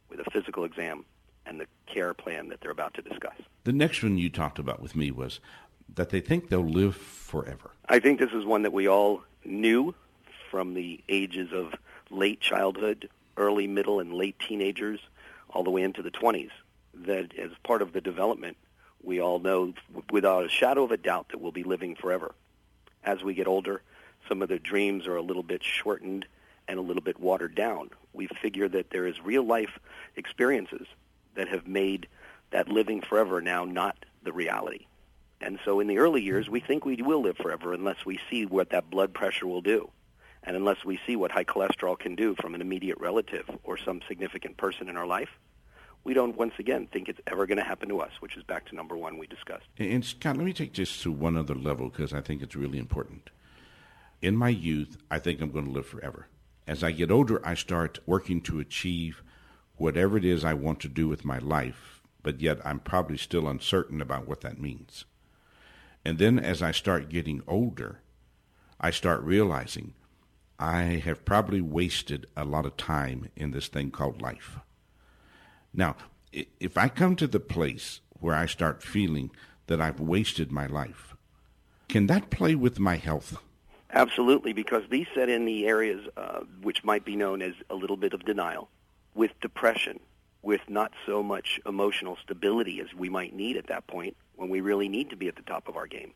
with 0.08 0.20
a 0.20 0.30
physical 0.30 0.62
exam, 0.62 1.04
and 1.46 1.60
the 1.60 1.66
care 1.86 2.14
plan 2.14 2.48
that 2.48 2.60
they're 2.60 2.70
about 2.70 2.94
to 2.94 3.02
discuss. 3.02 3.34
The 3.64 3.72
next 3.72 4.02
one 4.02 4.18
you 4.18 4.28
talked 4.28 4.58
about 4.58 4.80
with 4.80 4.96
me 4.96 5.10
was 5.10 5.40
that 5.94 6.10
they 6.10 6.20
think 6.20 6.48
they'll 6.48 6.60
live 6.60 6.96
forever. 6.96 7.70
I 7.88 8.00
think 8.00 8.18
this 8.18 8.32
is 8.32 8.44
one 8.44 8.62
that 8.62 8.72
we 8.72 8.88
all 8.88 9.22
knew 9.44 9.94
from 10.50 10.74
the 10.74 11.00
ages 11.08 11.52
of 11.52 11.74
late 12.10 12.40
childhood, 12.40 13.08
early, 13.36 13.66
middle, 13.66 14.00
and 14.00 14.12
late 14.12 14.36
teenagers, 14.38 15.00
all 15.50 15.64
the 15.64 15.70
way 15.70 15.82
into 15.82 16.02
the 16.02 16.10
20s, 16.10 16.50
that 16.94 17.36
as 17.38 17.50
part 17.62 17.82
of 17.82 17.92
the 17.92 18.00
development, 18.00 18.56
we 19.02 19.20
all 19.20 19.38
know 19.38 19.72
without 20.10 20.44
a 20.44 20.48
shadow 20.48 20.84
of 20.84 20.90
a 20.90 20.96
doubt 20.96 21.28
that 21.30 21.40
we'll 21.40 21.52
be 21.52 21.62
living 21.62 21.94
forever. 21.94 22.34
As 23.04 23.22
we 23.22 23.34
get 23.34 23.46
older, 23.46 23.82
some 24.28 24.42
of 24.42 24.48
the 24.48 24.58
dreams 24.58 25.06
are 25.06 25.16
a 25.16 25.22
little 25.22 25.44
bit 25.44 25.62
shortened 25.62 26.26
and 26.66 26.78
a 26.78 26.82
little 26.82 27.02
bit 27.02 27.20
watered 27.20 27.54
down. 27.54 27.90
We 28.12 28.26
figure 28.26 28.68
that 28.68 28.90
there 28.90 29.06
is 29.06 29.20
real 29.20 29.44
life 29.44 29.78
experiences 30.16 30.86
that 31.36 31.48
have 31.48 31.66
made 31.66 32.08
that 32.50 32.68
living 32.68 33.00
forever 33.00 33.40
now 33.40 33.64
not 33.64 34.04
the 34.22 34.32
reality. 34.32 34.86
And 35.40 35.58
so 35.64 35.80
in 35.80 35.86
the 35.86 35.98
early 35.98 36.22
years, 36.22 36.48
we 36.48 36.60
think 36.60 36.84
we 36.84 36.96
will 36.96 37.22
live 37.22 37.36
forever 37.36 37.72
unless 37.72 38.04
we 38.04 38.18
see 38.30 38.46
what 38.46 38.70
that 38.70 38.90
blood 38.90 39.14
pressure 39.14 39.46
will 39.46 39.62
do. 39.62 39.90
And 40.42 40.56
unless 40.56 40.84
we 40.84 40.98
see 41.06 41.16
what 41.16 41.32
high 41.32 41.44
cholesterol 41.44 41.98
can 41.98 42.14
do 42.14 42.34
from 42.36 42.54
an 42.54 42.60
immediate 42.60 42.98
relative 43.00 43.50
or 43.64 43.76
some 43.76 44.00
significant 44.08 44.56
person 44.56 44.88
in 44.88 44.96
our 44.96 45.06
life, 45.06 45.28
we 46.04 46.14
don't 46.14 46.36
once 46.36 46.54
again 46.58 46.86
think 46.86 47.08
it's 47.08 47.20
ever 47.26 47.46
going 47.46 47.58
to 47.58 47.64
happen 47.64 47.88
to 47.88 48.00
us, 48.00 48.12
which 48.20 48.36
is 48.36 48.44
back 48.44 48.66
to 48.66 48.76
number 48.76 48.96
one 48.96 49.18
we 49.18 49.26
discussed. 49.26 49.66
And 49.76 50.04
Scott, 50.04 50.36
let 50.36 50.46
me 50.46 50.52
take 50.52 50.72
this 50.72 51.02
to 51.02 51.10
one 51.10 51.36
other 51.36 51.54
level 51.54 51.88
because 51.88 52.12
I 52.12 52.20
think 52.20 52.42
it's 52.42 52.54
really 52.54 52.78
important. 52.78 53.30
In 54.22 54.36
my 54.36 54.48
youth, 54.48 54.96
I 55.10 55.18
think 55.18 55.40
I'm 55.40 55.50
going 55.50 55.66
to 55.66 55.70
live 55.70 55.86
forever. 55.86 56.28
As 56.66 56.84
I 56.84 56.92
get 56.92 57.10
older, 57.10 57.44
I 57.44 57.54
start 57.54 57.98
working 58.06 58.40
to 58.42 58.60
achieve 58.60 59.22
whatever 59.76 60.16
it 60.16 60.24
is 60.24 60.44
I 60.44 60.54
want 60.54 60.80
to 60.80 60.88
do 60.88 61.08
with 61.08 61.24
my 61.24 61.38
life, 61.38 62.00
but 62.22 62.40
yet 62.40 62.58
I'm 62.64 62.80
probably 62.80 63.16
still 63.16 63.48
uncertain 63.48 64.00
about 64.00 64.26
what 64.26 64.40
that 64.40 64.60
means. 64.60 65.04
And 66.04 66.18
then 66.18 66.38
as 66.38 66.62
I 66.62 66.70
start 66.70 67.08
getting 67.08 67.42
older, 67.46 68.00
I 68.80 68.90
start 68.90 69.22
realizing 69.22 69.94
I 70.58 71.02
have 71.04 71.24
probably 71.24 71.60
wasted 71.60 72.26
a 72.36 72.44
lot 72.44 72.64
of 72.64 72.76
time 72.76 73.30
in 73.36 73.50
this 73.50 73.68
thing 73.68 73.90
called 73.90 74.22
life. 74.22 74.58
Now, 75.74 75.96
if 76.32 76.78
I 76.78 76.88
come 76.88 77.16
to 77.16 77.26
the 77.26 77.40
place 77.40 78.00
where 78.20 78.34
I 78.34 78.46
start 78.46 78.82
feeling 78.82 79.30
that 79.66 79.80
I've 79.80 80.00
wasted 80.00 80.50
my 80.50 80.66
life, 80.66 81.14
can 81.88 82.06
that 82.06 82.30
play 82.30 82.54
with 82.54 82.78
my 82.78 82.96
health? 82.96 83.38
Absolutely, 83.90 84.52
because 84.52 84.82
these 84.90 85.06
set 85.14 85.28
in 85.28 85.44
the 85.44 85.66
areas 85.66 86.06
uh, 86.16 86.40
which 86.62 86.84
might 86.84 87.04
be 87.04 87.16
known 87.16 87.42
as 87.42 87.54
a 87.70 87.74
little 87.74 87.96
bit 87.96 88.12
of 88.12 88.24
denial 88.24 88.68
with 89.16 89.32
depression, 89.40 89.98
with 90.42 90.60
not 90.68 90.92
so 91.06 91.22
much 91.22 91.58
emotional 91.66 92.16
stability 92.22 92.80
as 92.80 92.94
we 92.94 93.08
might 93.08 93.34
need 93.34 93.56
at 93.56 93.66
that 93.68 93.86
point 93.86 94.16
when 94.36 94.48
we 94.48 94.60
really 94.60 94.88
need 94.88 95.10
to 95.10 95.16
be 95.16 95.28
at 95.28 95.36
the 95.36 95.42
top 95.42 95.66
of 95.68 95.76
our 95.76 95.86
game. 95.86 96.12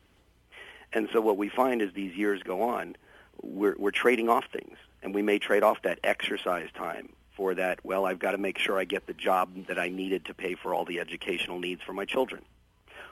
And 0.93 1.09
so 1.11 1.19
what 1.19 1.37
we 1.37 1.49
find 1.49 1.81
as 1.81 1.93
these 1.93 2.15
years 2.15 2.43
go 2.43 2.61
on, 2.61 2.95
we're, 3.41 3.75
we're 3.77 3.91
trading 3.91 4.29
off 4.29 4.45
things. 4.51 4.77
And 5.03 5.15
we 5.15 5.21
may 5.21 5.39
trade 5.39 5.63
off 5.63 5.81
that 5.81 5.99
exercise 6.03 6.69
time 6.75 7.09
for 7.35 7.55
that, 7.55 7.83
well, 7.83 8.05
I've 8.05 8.19
got 8.19 8.31
to 8.31 8.37
make 8.37 8.57
sure 8.57 8.77
I 8.77 8.83
get 8.83 9.07
the 9.07 9.13
job 9.13 9.65
that 9.67 9.79
I 9.79 9.89
needed 9.89 10.25
to 10.25 10.33
pay 10.33 10.53
for 10.53 10.73
all 10.73 10.85
the 10.85 10.99
educational 10.99 11.59
needs 11.59 11.81
for 11.81 11.93
my 11.93 12.05
children. 12.05 12.43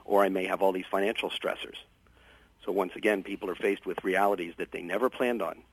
Or 0.05 0.23
I 0.23 0.29
may 0.29 0.45
have 0.45 0.61
all 0.61 0.71
these 0.71 0.85
financial 0.91 1.29
stressors. 1.29 1.77
So 2.65 2.71
once 2.71 2.95
again, 2.95 3.23
people 3.23 3.49
are 3.49 3.55
faced 3.55 3.85
with 3.85 4.03
realities 4.03 4.53
that 4.57 4.71
they 4.71 4.81
never 4.81 5.09
planned 5.09 5.41
on. 5.41 5.63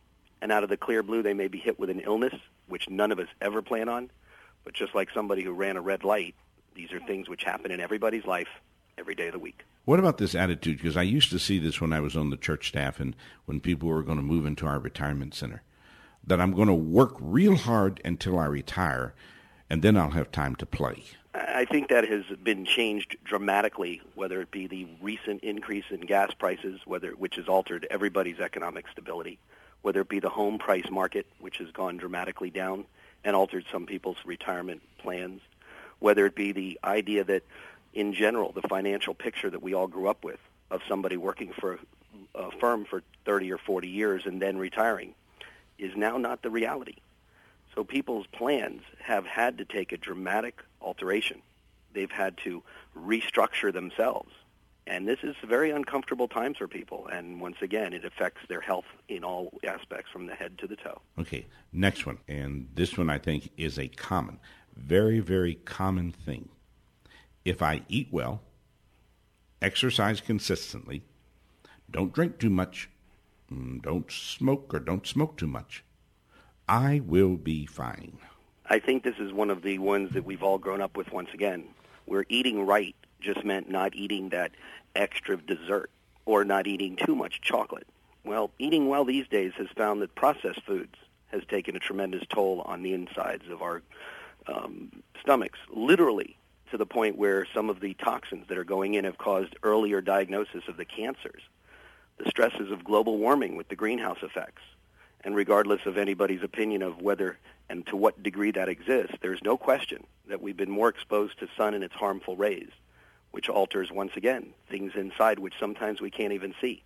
And 0.41 0.53
out 0.53 0.63
of 0.63 0.71
the 0.71 0.77
clear 0.77 1.03
blue, 1.03 1.23
they 1.23 1.35
may 1.35 1.49
be 1.49 1.59
hit 1.59 1.79
with 1.79 1.91
an 1.91 2.01
illness, 2.01 2.35
which 2.69 2.89
none 2.89 3.13
of 3.13 3.19
us 3.19 3.29
ever 3.41 3.63
plan 3.63 3.89
on. 3.89 4.11
But 4.65 4.75
just 4.75 4.95
like 4.95 5.09
somebody 5.15 5.43
who 5.43 5.53
ran 5.53 5.77
a 5.77 5.81
red 5.81 6.05
light, 6.05 6.35
these 6.75 6.93
are 6.93 7.01
things 7.01 7.29
which 7.29 7.45
happen 7.45 7.71
in 7.71 7.81
everybody's 7.81 8.25
life 8.25 8.49
every 8.99 9.15
day 9.15 9.29
of 9.29 9.33
the 9.33 9.39
week. 9.39 9.63
What 9.85 10.01
about 10.01 10.19
this 10.19 10.35
attitude? 10.35 10.79
Because 10.79 10.97
I 10.97 11.03
used 11.03 11.31
to 11.31 11.39
see 11.39 11.59
this 11.59 11.81
when 11.81 11.93
I 11.93 12.01
was 12.01 12.17
on 12.17 12.31
the 12.31 12.37
church 12.37 12.69
staff 12.69 12.99
and 12.99 13.15
when 13.45 13.61
people 13.61 13.89
were 13.89 14.03
going 14.03 14.19
to 14.19 14.25
move 14.25 14.45
into 14.45 14.67
our 14.67 14.81
retirement 14.81 15.35
center 15.35 15.63
that 16.27 16.41
I'm 16.41 16.53
going 16.53 16.69
to 16.69 16.75
work 16.75 17.15
real 17.21 17.55
hard 17.55 18.01
until 18.05 18.39
I 18.39 18.47
retire, 18.47 19.15
and 19.71 19.83
then 19.83 19.97
I'll 19.97 20.11
have 20.11 20.33
time 20.33 20.57
to 20.57 20.67
play. 20.67 21.05
I 21.35 21.67
think 21.67 21.89
that 21.89 22.09
has 22.09 22.25
been 22.43 22.65
changed 22.65 23.17
dramatically, 23.25 24.01
whether 24.15 24.41
it 24.41 24.51
be 24.51 24.67
the 24.67 24.89
recent 25.01 25.43
increase 25.43 25.85
in 25.91 26.01
gas 26.01 26.33
prices, 26.35 26.81
whether 26.85 27.13
which 27.13 27.37
has 27.37 27.47
altered 27.47 27.87
everybody's 27.91 28.41
economic 28.41 28.87
stability, 28.91 29.39
whether 29.83 30.01
it 30.01 30.09
be 30.09 30.21
the 30.21 30.29
home 30.29 30.59
price 30.59 30.91
market, 30.91 31.27
which 31.39 31.59
has 31.59 31.71
gone 31.71 31.97
dramatically 31.97 32.51
down 32.51 32.85
and 33.25 33.37
altered 33.37 33.65
some 33.71 33.87
people's 33.87 34.19
retirement 34.25 34.83
plans, 34.99 35.41
whether 35.99 36.27
it 36.27 36.35
be 36.35 36.53
the 36.53 36.79
idea 36.85 37.25
that, 37.25 37.43
in 37.95 38.13
general, 38.13 38.53
the 38.53 38.67
financial 38.69 39.15
picture 39.15 39.51
that 39.51 39.63
we 39.63 39.75
all 39.75 39.87
grew 39.87 40.09
up 40.09 40.25
with 40.25 40.41
of 40.71 40.83
somebody 40.89 41.17
working 41.17 41.53
for 41.53 41.79
a 42.35 42.51
firm 42.53 42.85
for 42.85 43.03
30 43.25 43.53
or 43.53 43.59
40 43.59 43.89
years 43.89 44.27
and 44.27 44.41
then 44.43 44.59
retiring 44.59 45.15
is 45.79 45.97
now 45.97 46.19
not 46.19 46.43
the 46.43 46.51
reality. 46.51 46.97
So 47.75 47.85
people's 47.85 48.27
plans 48.27 48.83
have 49.01 49.27
had 49.27 49.59
to 49.59 49.65
take 49.65 49.93
a 49.93 49.97
dramatic 49.97 50.63
alteration. 50.81 51.43
They've 51.93 52.11
had 52.11 52.39
to 52.39 52.63
restructure 52.97 53.73
themselves. 53.73 54.33
And 54.87 55.09
this 55.09 55.19
is 55.23 55.35
very 55.45 55.71
uncomfortable 55.71 56.29
times 56.29 56.59
for 56.59 56.69
people. 56.69 57.09
And 57.13 57.41
once 57.41 57.57
again, 57.61 57.93
it 57.93 58.05
affects 58.05 58.41
their 58.49 58.61
health 58.61 58.85
in 59.09 59.25
all 59.25 59.53
aspects 59.67 60.11
from 60.13 60.27
the 60.27 60.35
head 60.35 60.59
to 60.59 60.67
the 60.67 60.77
toe. 60.77 61.01
Okay, 61.19 61.47
next 61.73 62.07
one. 62.07 62.19
And 62.29 62.69
this 62.75 62.97
one 62.97 63.11
I 63.11 63.19
think 63.19 63.51
is 63.57 63.79
a 63.79 63.89
common, 63.89 64.39
very, 64.77 65.19
very 65.19 65.55
common 65.55 66.13
thing. 66.13 66.51
If 67.45 67.63
I 67.63 67.83
eat 67.89 68.09
well, 68.11 68.43
exercise 69.61 70.21
consistently, 70.21 71.03
don't 71.91 72.13
drink 72.13 72.39
too 72.39 72.51
much, 72.51 72.89
Mm, 73.53 73.83
don't 73.83 74.11
smoke 74.11 74.75
or 74.75 74.81
don't 74.81 75.07
smoke 75.07 75.37
too 75.37 75.47
much. 75.47 75.85
I 76.69 77.01
will 77.05 77.37
be 77.37 77.67
fine. 77.67 78.19
I 78.69 78.81
think 78.81 79.05
this 79.05 79.19
is 79.19 79.33
one 79.33 79.51
of 79.51 79.63
the 79.63 79.79
ones 79.79 80.13
that 80.15 80.25
we've 80.25 80.43
all 80.43 80.59
grown 80.59 80.81
up 80.81 80.97
with 80.97 81.13
once 81.13 81.29
again. 81.33 81.69
We're 82.07 82.25
eating 82.29 82.67
right 82.67 82.97
just 83.21 83.45
meant 83.45 83.69
not 83.69 83.95
eating 83.95 84.31
that 84.31 84.53
extra 84.95 85.37
dessert 85.37 85.91
or 86.25 86.45
not 86.45 86.67
eating 86.67 86.97
too 86.97 87.15
much 87.15 87.41
chocolate. 87.41 87.87
Well, 88.25 88.51
eating 88.59 88.89
well 88.89 89.05
these 89.05 89.29
days 89.29 89.53
has 89.59 89.69
found 89.77 90.03
that 90.03 90.15
processed 90.15 90.63
foods 90.63 90.95
has 91.29 91.43
taken 91.49 91.77
a 91.77 91.81
tremendous 91.81 92.25
toll 92.29 92.63
on 92.67 92.83
the 92.83 92.93
insides 92.93 93.49
of 93.51 93.63
our 93.63 93.83
um, 94.47 95.03
stomachs, 95.21 95.59
literally 95.73 96.37
to 96.71 96.77
the 96.77 96.87
point 96.87 97.17
where 97.17 97.47
some 97.55 97.71
of 97.71 97.81
the 97.81 97.95
toxins 97.95 98.47
that 98.49 98.59
are 98.59 98.65
going 98.65 98.95
in 98.95 99.05
have 99.05 99.19
caused 99.19 99.57
earlier 99.63 100.01
diagnosis 100.01 100.63
of 100.69 100.77
the 100.77 100.85
cancers 100.85 101.43
the 102.19 102.29
stresses 102.31 102.71
of 102.71 102.85
global 102.85 103.19
warming 103.19 103.57
with 103.57 103.69
the 103.69 103.77
greenhouse 103.77 104.23
effects. 104.23 104.63
And 105.23 105.35
regardless 105.35 105.85
of 105.87 105.99
anybody's 105.99 106.43
opinion 106.43 106.83
of 106.83 107.03
whether 107.03 107.39
and 107.69 107.87
to 107.89 107.97
what 107.97 108.23
degree 108.23 108.53
that 108.53 108.69
exists, 108.69 109.17
there's 109.21 109.43
no 109.43 109.57
question 109.57 110.07
that 110.29 110.41
we've 110.41 110.57
been 110.57 110.71
more 110.71 110.89
exposed 110.89 111.39
to 111.41 111.49
sun 111.57 111.75
and 111.75 111.83
its 111.83 111.95
harmful 111.95 112.37
rays, 112.37 112.71
which 113.37 113.51
alters, 113.51 113.93
once 113.93 114.13
again, 114.17 114.55
things 114.71 114.93
inside 114.95 115.39
which 115.39 115.53
sometimes 115.61 116.01
we 116.01 116.11
can't 116.11 116.33
even 116.33 116.55
see. 116.59 116.83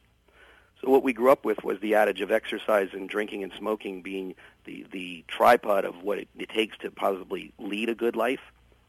So 0.83 0.91
what 0.91 1.05
we 1.05 1.13
grew 1.13 1.31
up 1.31 1.45
with 1.45 1.63
was 1.63 1.79
the 1.79 1.95
adage 1.95 2.21
of 2.23 2.33
exercise 2.33 2.89
and 2.93 3.09
drinking 3.09 3.45
and 3.45 3.53
smoking 3.57 4.03
being 4.03 4.35
the, 4.65 4.85
the 4.91 5.25
tripod 5.29 5.85
of 5.85 6.03
what 6.03 6.19
it, 6.19 6.29
it 6.37 6.49
takes 6.49 6.77
to 6.79 6.91
possibly 6.91 7.53
lead 7.61 7.89
a 7.89 7.95
good 7.95 8.17
life. 8.17 8.41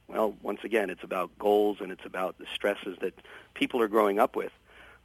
Well, 0.08 0.34
once 0.42 0.62
again, 0.64 0.90
it's 0.90 1.04
about 1.04 1.38
goals 1.38 1.78
and 1.82 1.92
it's 1.92 2.04
about 2.04 2.40
the 2.40 2.48
stresses 2.52 2.98
that 3.02 3.14
people 3.54 3.80
are 3.80 3.88
growing 3.88 4.18
up 4.18 4.36
with 4.36 4.52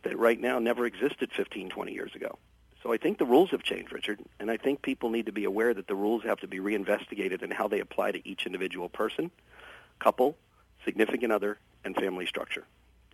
that 0.05 0.19
right 0.19 0.41
now 0.41 0.59
never 0.59 0.87
existed 0.87 1.33
15, 1.37 1.69
20 1.69 1.93
years 1.93 2.15
ago. 2.15 2.39
So 2.83 2.91
I 2.91 2.97
think 2.97 3.19
the 3.19 3.27
rules 3.27 3.51
have 3.51 3.65
changed, 3.65 3.93
Richard, 3.93 4.21
and 4.41 4.51
I 4.51 4.57
think 4.57 4.81
people 4.81 5.11
need 5.11 5.27
to 5.27 5.33
be 5.33 5.45
aware 5.45 5.75
that 5.75 5.89
the 5.89 5.95
rules 5.95 6.23
have 6.23 6.41
to 6.41 6.47
be 6.49 6.61
reinvestigated 6.61 7.43
in 7.43 7.51
how 7.51 7.69
they 7.69 7.81
apply 7.81 8.13
to 8.13 8.27
each 8.27 8.47
individual 8.47 8.89
person, 8.89 9.31
couple, 9.99 10.39
significant 10.87 11.33
other, 11.33 11.59
and 11.87 11.97
family 11.97 12.27
structure, 12.27 12.65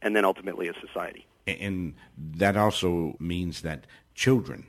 and 0.00 0.16
then 0.16 0.24
ultimately 0.24 0.66
a 0.66 0.74
society. 0.80 1.26
And 1.46 1.94
that 2.16 2.56
also 2.56 3.16
means 3.20 3.62
that 3.62 3.86
children 4.14 4.66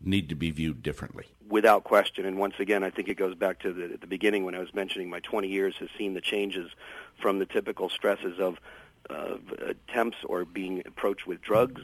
need 0.00 0.28
to 0.28 0.34
be 0.34 0.50
viewed 0.50 0.82
differently. 0.82 1.26
Without 1.48 1.84
question. 1.84 2.24
And 2.24 2.38
once 2.38 2.54
again, 2.58 2.84
I 2.84 2.90
think 2.90 3.08
it 3.08 3.16
goes 3.16 3.34
back 3.34 3.58
to 3.60 3.72
the, 3.72 3.98
the 4.00 4.06
beginning 4.06 4.44
when 4.44 4.54
I 4.54 4.60
was 4.60 4.72
mentioning 4.72 5.10
my 5.10 5.20
20 5.20 5.48
years 5.48 5.74
has 5.80 5.88
seen 5.98 6.14
the 6.14 6.20
changes 6.20 6.70
from 7.20 7.38
the 7.38 7.46
typical 7.46 7.88
stresses 7.88 8.38
of 8.38 8.58
uh, 9.10 9.38
attempts 9.66 10.18
or 10.24 10.44
being 10.44 10.82
approached 10.86 11.26
with 11.26 11.40
drugs, 11.40 11.82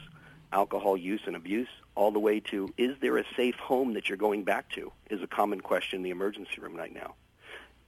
alcohol 0.53 0.95
use 0.95 1.21
and 1.25 1.35
abuse, 1.35 1.67
all 1.95 2.11
the 2.11 2.19
way 2.19 2.39
to 2.39 2.73
is 2.77 2.95
there 3.01 3.17
a 3.17 3.25
safe 3.35 3.55
home 3.55 3.93
that 3.95 4.07
you're 4.07 4.17
going 4.17 4.43
back 4.43 4.69
to 4.69 4.91
is 5.09 5.21
a 5.21 5.27
common 5.27 5.59
question 5.59 5.97
in 5.97 6.03
the 6.03 6.09
emergency 6.11 6.61
room 6.61 6.75
right 6.75 6.93
now. 6.93 7.15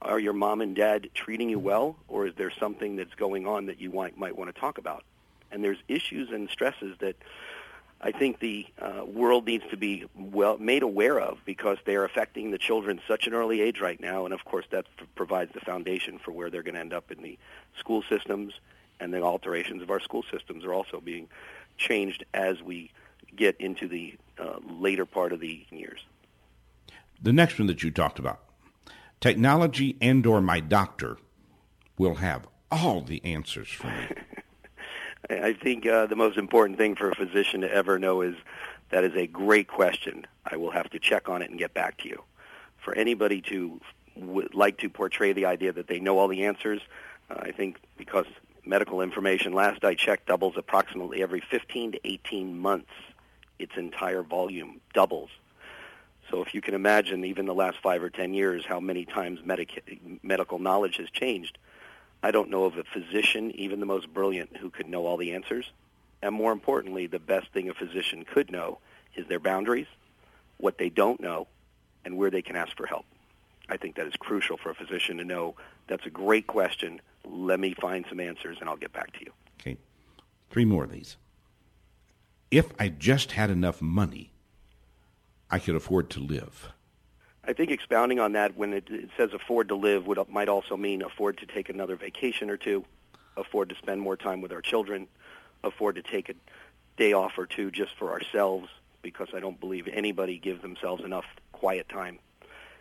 Are 0.00 0.18
your 0.18 0.32
mom 0.32 0.60
and 0.60 0.76
dad 0.76 1.10
treating 1.14 1.50
you 1.50 1.58
well, 1.58 1.96
or 2.06 2.26
is 2.26 2.34
there 2.36 2.50
something 2.50 2.96
that's 2.96 3.14
going 3.14 3.46
on 3.46 3.66
that 3.66 3.80
you 3.80 3.90
might, 3.90 4.16
want 4.16 4.54
to 4.54 4.60
talk 4.60 4.78
about? 4.78 5.04
And 5.50 5.64
there's 5.64 5.78
issues 5.88 6.30
and 6.30 6.48
stresses 6.48 6.96
that 7.00 7.16
I 8.00 8.12
think 8.12 8.38
the 8.38 8.66
uh, 8.80 9.04
world 9.04 9.46
needs 9.46 9.64
to 9.70 9.76
be 9.76 10.04
well 10.14 10.56
made 10.58 10.84
aware 10.84 11.18
of 11.18 11.38
because 11.44 11.78
they 11.84 11.96
are 11.96 12.04
affecting 12.04 12.52
the 12.52 12.58
children 12.58 13.00
such 13.08 13.26
an 13.26 13.34
early 13.34 13.60
age 13.60 13.80
right 13.80 14.00
now, 14.00 14.24
and 14.24 14.32
of 14.32 14.44
course 14.44 14.66
that 14.70 14.86
f- 15.00 15.06
provides 15.16 15.52
the 15.52 15.60
foundation 15.60 16.18
for 16.18 16.30
where 16.30 16.48
they're 16.48 16.62
going 16.62 16.74
to 16.74 16.80
end 16.80 16.92
up 16.92 17.10
in 17.10 17.22
the 17.22 17.36
school 17.76 18.04
systems 18.08 18.54
and 19.00 19.12
the 19.12 19.20
alterations 19.20 19.82
of 19.82 19.90
our 19.90 20.00
school 20.00 20.24
systems 20.30 20.64
are 20.64 20.72
also 20.72 21.00
being 21.00 21.28
changed 21.76 22.24
as 22.34 22.62
we 22.62 22.90
get 23.34 23.56
into 23.60 23.88
the 23.88 24.14
uh, 24.38 24.58
later 24.78 25.04
part 25.04 25.32
of 25.32 25.40
the 25.40 25.64
years. 25.70 26.00
The 27.20 27.32
next 27.32 27.58
one 27.58 27.66
that 27.66 27.82
you 27.82 27.90
talked 27.90 28.18
about, 28.20 28.40
technology 29.20 29.96
and 30.00 30.24
or 30.26 30.40
my 30.40 30.60
doctor 30.60 31.18
will 31.96 32.16
have 32.16 32.46
all 32.70 33.00
the 33.00 33.24
answers 33.24 33.68
for 33.68 33.88
me. 33.88 34.08
I 35.30 35.52
think 35.52 35.86
uh, 35.86 36.06
the 36.06 36.16
most 36.16 36.38
important 36.38 36.78
thing 36.78 36.94
for 36.94 37.10
a 37.10 37.14
physician 37.14 37.62
to 37.62 37.72
ever 37.72 37.98
know 37.98 38.22
is 38.22 38.36
that 38.90 39.04
is 39.04 39.14
a 39.14 39.26
great 39.26 39.68
question. 39.68 40.26
I 40.44 40.56
will 40.56 40.70
have 40.70 40.88
to 40.90 40.98
check 40.98 41.28
on 41.28 41.42
it 41.42 41.50
and 41.50 41.58
get 41.58 41.74
back 41.74 41.98
to 41.98 42.08
you. 42.08 42.22
For 42.78 42.94
anybody 42.94 43.40
to 43.42 43.80
w- 44.18 44.48
like 44.54 44.78
to 44.78 44.88
portray 44.88 45.32
the 45.32 45.46
idea 45.46 45.72
that 45.72 45.88
they 45.88 46.00
know 46.00 46.18
all 46.18 46.28
the 46.28 46.44
answers, 46.44 46.80
uh, 47.30 47.34
I 47.40 47.52
think 47.52 47.78
because 47.96 48.26
medical 48.64 49.00
information, 49.00 49.52
last 49.52 49.84
I 49.84 49.94
checked, 49.94 50.26
doubles 50.28 50.54
approximately 50.56 51.22
every 51.22 51.40
15 51.40 51.92
to 51.92 52.00
18 52.04 52.58
months. 52.58 52.90
Its 53.58 53.72
entire 53.76 54.22
volume 54.22 54.80
doubles. 54.94 55.30
So 56.30 56.42
if 56.42 56.54
you 56.54 56.60
can 56.60 56.74
imagine, 56.74 57.24
even 57.24 57.46
the 57.46 57.54
last 57.54 57.78
five 57.82 58.02
or 58.02 58.10
10 58.10 58.34
years, 58.34 58.64
how 58.66 58.80
many 58.80 59.04
times 59.04 59.40
medic- 59.44 60.00
medical 60.22 60.58
knowledge 60.58 60.96
has 60.98 61.10
changed, 61.10 61.58
I 62.22 62.30
don't 62.30 62.50
know 62.50 62.64
of 62.64 62.76
a 62.76 62.84
physician, 62.84 63.52
even 63.52 63.80
the 63.80 63.86
most 63.86 64.12
brilliant, 64.12 64.56
who 64.56 64.70
could 64.70 64.88
know 64.88 65.06
all 65.06 65.16
the 65.16 65.32
answers. 65.32 65.70
And 66.20 66.34
more 66.34 66.52
importantly, 66.52 67.06
the 67.06 67.18
best 67.18 67.52
thing 67.52 67.68
a 67.68 67.74
physician 67.74 68.24
could 68.24 68.50
know 68.50 68.78
is 69.14 69.26
their 69.28 69.38
boundaries, 69.38 69.86
what 70.58 70.78
they 70.78 70.90
don't 70.90 71.20
know, 71.20 71.46
and 72.04 72.16
where 72.16 72.30
they 72.30 72.42
can 72.42 72.56
ask 72.56 72.76
for 72.76 72.86
help. 72.86 73.06
I 73.68 73.76
think 73.76 73.96
that 73.96 74.06
is 74.06 74.14
crucial 74.18 74.56
for 74.56 74.70
a 74.70 74.74
physician 74.74 75.18
to 75.18 75.24
know. 75.24 75.54
That's 75.86 76.06
a 76.06 76.10
great 76.10 76.46
question. 76.46 77.00
Let 77.24 77.60
me 77.60 77.74
find 77.74 78.04
some 78.08 78.20
answers 78.20 78.58
and 78.60 78.68
I'll 78.68 78.76
get 78.76 78.92
back 78.92 79.12
to 79.12 79.20
you. 79.20 79.32
Okay. 79.60 79.76
Three 80.50 80.64
more 80.64 80.84
of 80.84 80.90
these. 80.90 81.16
If 82.50 82.72
I 82.78 82.88
just 82.88 83.32
had 83.32 83.50
enough 83.50 83.82
money, 83.82 84.32
I 85.50 85.58
could 85.58 85.74
afford 85.74 86.10
to 86.10 86.20
live. 86.20 86.72
I 87.44 87.54
think 87.54 87.70
expounding 87.70 88.20
on 88.20 88.32
that, 88.32 88.56
when 88.56 88.74
it, 88.74 88.90
it 88.90 89.10
says 89.16 89.30
afford 89.32 89.68
to 89.68 89.74
live, 89.74 90.06
would, 90.06 90.18
might 90.28 90.48
also 90.48 90.76
mean 90.76 91.02
afford 91.02 91.38
to 91.38 91.46
take 91.46 91.70
another 91.70 91.96
vacation 91.96 92.50
or 92.50 92.58
two, 92.58 92.84
afford 93.36 93.70
to 93.70 93.74
spend 93.76 94.00
more 94.00 94.16
time 94.16 94.42
with 94.42 94.52
our 94.52 94.60
children, 94.60 95.08
afford 95.64 95.96
to 95.96 96.02
take 96.02 96.28
a 96.28 96.34
day 96.96 97.14
off 97.14 97.38
or 97.38 97.46
two 97.46 97.70
just 97.70 97.96
for 97.96 98.10
ourselves, 98.12 98.68
because 99.00 99.28
I 99.34 99.40
don't 99.40 99.58
believe 99.58 99.88
anybody 99.88 100.38
gives 100.38 100.60
themselves 100.60 101.04
enough 101.04 101.24
quiet 101.52 101.88
time 101.88 102.18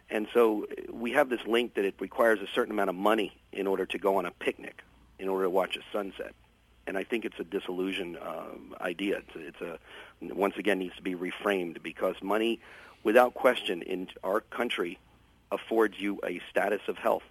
And 0.10 0.27
so 0.34 0.65
uh, 0.65 0.93
we 0.93 1.12
have 1.12 1.30
this 1.30 1.45
link 1.45 1.73
that 1.75 1.86
it 1.86 1.95
requires 1.99 2.39
a 2.41 2.47
certain 2.47 2.71
amount 2.71 2.89
of 2.89 2.95
money 2.95 3.34
in 3.51 3.67
order 3.67 3.86
to 3.86 3.97
go 3.97 4.17
on 4.17 4.25
a 4.25 4.32
picnic, 4.32 4.84
in 5.19 5.30
order 5.30 5.45
to 5.45 5.49
watch 5.49 5.75
a 5.75 5.82
sunset. 5.91 6.34
And 6.88 6.97
I 6.97 7.04
think 7.04 7.26
it's 7.26 7.39
a 7.39 7.43
disillusion 7.43 8.17
um, 8.21 8.76
idea. 8.82 9.17
It's 9.17 9.36
it's 9.36 9.62
a 9.62 9.80
once 10.34 10.56
again 10.58 10.80
needs 10.80 10.95
to 10.95 11.04
be 11.04 11.15
reframed 11.15 11.84
because 11.84 12.15
money, 12.21 12.60
without 13.04 13.34
question, 13.34 13.82
in 13.82 14.08
our 14.23 14.41
country, 14.41 14.97
affords 15.52 16.00
you 16.00 16.19
a 16.26 16.41
status 16.50 16.82
of 16.88 16.97
health 16.97 17.23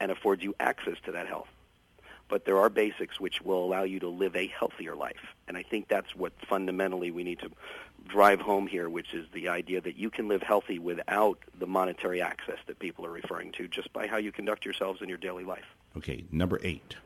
and 0.00 0.10
affords 0.10 0.42
you 0.42 0.54
access 0.60 0.96
to 1.04 1.12
that 1.12 1.26
health. 1.26 1.48
But 2.28 2.46
there 2.46 2.58
are 2.58 2.70
basics 2.70 3.20
which 3.20 3.42
will 3.42 3.62
allow 3.62 3.82
you 3.82 4.00
to 4.00 4.08
live 4.08 4.34
a 4.34 4.46
healthier 4.46 4.96
life. 4.96 5.34
And 5.46 5.56
I 5.56 5.62
think 5.62 5.88
that's 5.88 6.16
what 6.16 6.32
fundamentally 6.48 7.10
we 7.10 7.22
need 7.22 7.40
to 7.40 7.50
drive 8.08 8.40
home 8.40 8.66
here, 8.66 8.88
which 8.88 9.12
is 9.12 9.26
the 9.32 9.48
idea 9.48 9.80
that 9.80 9.96
you 9.96 10.10
can 10.10 10.28
live 10.28 10.42
healthy 10.42 10.78
without 10.78 11.38
the 11.58 11.66
monetary 11.66 12.22
access 12.22 12.58
that 12.66 12.78
people 12.78 13.04
are 13.04 13.10
referring 13.10 13.52
to 13.52 13.68
just 13.68 13.92
by 13.92 14.06
how 14.06 14.16
you 14.16 14.32
conduct 14.32 14.64
yourselves 14.64 15.02
in 15.02 15.08
your 15.08 15.18
daily 15.18 15.44
life. 15.44 15.64
Okay, 15.96 16.24
number 16.30 16.58
eight. 16.62 16.96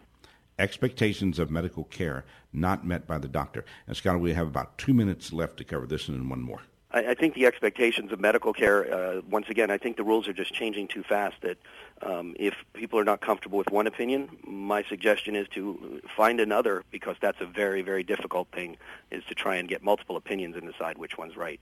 Expectations 0.58 1.38
of 1.38 1.50
medical 1.50 1.84
care 1.84 2.24
not 2.52 2.84
met 2.84 3.06
by 3.06 3.18
the 3.18 3.28
doctor. 3.28 3.64
And 3.86 3.96
Scott, 3.96 4.20
we 4.20 4.32
have 4.32 4.46
about 4.46 4.76
two 4.78 4.92
minutes 4.92 5.32
left 5.32 5.56
to 5.58 5.64
cover 5.64 5.86
this 5.86 6.08
and 6.08 6.18
then 6.18 6.28
one 6.28 6.42
more. 6.42 6.62
I, 6.90 7.10
I 7.10 7.14
think 7.14 7.34
the 7.34 7.46
expectations 7.46 8.12
of 8.12 8.20
medical 8.20 8.52
care, 8.52 8.92
uh, 8.92 9.20
once 9.30 9.46
again, 9.48 9.70
I 9.70 9.78
think 9.78 9.96
the 9.96 10.04
rules 10.04 10.26
are 10.26 10.32
just 10.32 10.52
changing 10.52 10.88
too 10.88 11.02
fast. 11.02 11.36
That 11.42 11.58
um, 12.02 12.34
if 12.38 12.54
people 12.72 12.98
are 12.98 13.04
not 13.04 13.20
comfortable 13.20 13.58
with 13.58 13.70
one 13.70 13.86
opinion, 13.86 14.30
my 14.44 14.82
suggestion 14.82 15.36
is 15.36 15.46
to 15.48 16.00
find 16.16 16.40
another 16.40 16.82
because 16.90 17.16
that's 17.20 17.40
a 17.40 17.46
very, 17.46 17.82
very 17.82 18.02
difficult 18.02 18.48
thing, 18.52 18.76
is 19.10 19.22
to 19.28 19.34
try 19.34 19.56
and 19.56 19.68
get 19.68 19.82
multiple 19.82 20.16
opinions 20.16 20.56
and 20.56 20.70
decide 20.70 20.98
which 20.98 21.18
one's 21.18 21.36
right. 21.36 21.60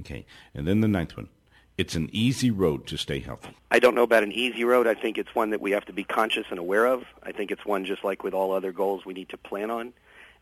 Okay. 0.00 0.26
And 0.54 0.66
then 0.66 0.80
the 0.80 0.88
ninth 0.88 1.16
one. 1.16 1.28
It's 1.78 1.94
an 1.94 2.10
easy 2.12 2.50
road 2.50 2.88
to 2.88 2.96
stay 2.96 3.20
healthy. 3.20 3.50
I 3.70 3.78
don't 3.78 3.94
know 3.94 4.02
about 4.02 4.24
an 4.24 4.32
easy 4.32 4.64
road. 4.64 4.88
I 4.88 4.94
think 4.94 5.16
it's 5.16 5.32
one 5.32 5.50
that 5.50 5.60
we 5.60 5.70
have 5.70 5.84
to 5.84 5.92
be 5.92 6.02
conscious 6.02 6.46
and 6.50 6.58
aware 6.58 6.86
of. 6.86 7.04
I 7.22 7.30
think 7.30 7.52
it's 7.52 7.64
one 7.64 7.84
just 7.84 8.02
like 8.02 8.24
with 8.24 8.34
all 8.34 8.50
other 8.50 8.72
goals 8.72 9.06
we 9.06 9.14
need 9.14 9.28
to 9.28 9.38
plan 9.38 9.70
on. 9.70 9.92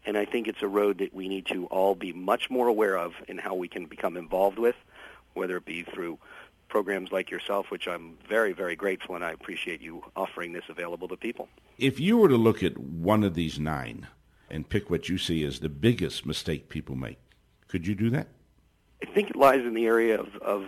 And 0.07 0.16
I 0.16 0.25
think 0.25 0.49
it's 0.49 0.62
a 0.62 0.66
road 0.66 0.96
that 0.99 1.12
we 1.12 1.29
need 1.29 1.44
to 1.49 1.66
all 1.66 1.94
be 1.94 2.14
much 2.14 2.49
more 2.49 2.68
aware 2.68 2.96
of 2.96 3.12
in 3.29 3.37
how 3.37 3.55
we 3.55 3.68
can 3.68 3.85
become 3.85 4.16
involved 4.16 4.59
with, 4.59 4.77
whether 5.35 5.59
it 5.59 5.66
be 5.66 5.83
through 5.83 6.18
programs 6.70 7.12
like 7.12 7.31
yourself, 7.31 7.70
which 7.70 7.87
I'm 7.87 8.16
very, 8.27 8.55
very 8.55 8.75
grateful 8.75 9.14
and 9.14 9.22
I 9.22 9.33
appreciate 9.33 9.83
you 9.83 10.05
offering 10.16 10.55
this 10.55 10.64
available 10.70 11.09
to 11.09 11.18
people. 11.18 11.51
If 11.77 12.01
you 12.01 12.16
were 12.16 12.31
to 12.31 12.38
look 12.38 12.62
at 12.62 12.79
one 12.79 13.22
of 13.22 13.35
these 13.35 13.59
nine 13.59 14.07
and 14.49 14.66
pick 14.66 14.88
what 14.88 15.11
you 15.11 15.18
see 15.18 15.44
as 15.44 15.61
the 15.61 15.68
biggest 15.68 16.25
mistake 16.25 16.70
people 16.70 16.96
make, 16.96 17.18
could 17.68 17.87
you 17.87 17.94
do 17.94 18.09
that? 18.09 18.29
I 19.03 19.07
think 19.12 19.29
it 19.29 19.37
lies 19.37 19.61
in 19.61 19.75
the 19.75 19.85
area 19.85 20.18
of, 20.18 20.35
of 20.37 20.64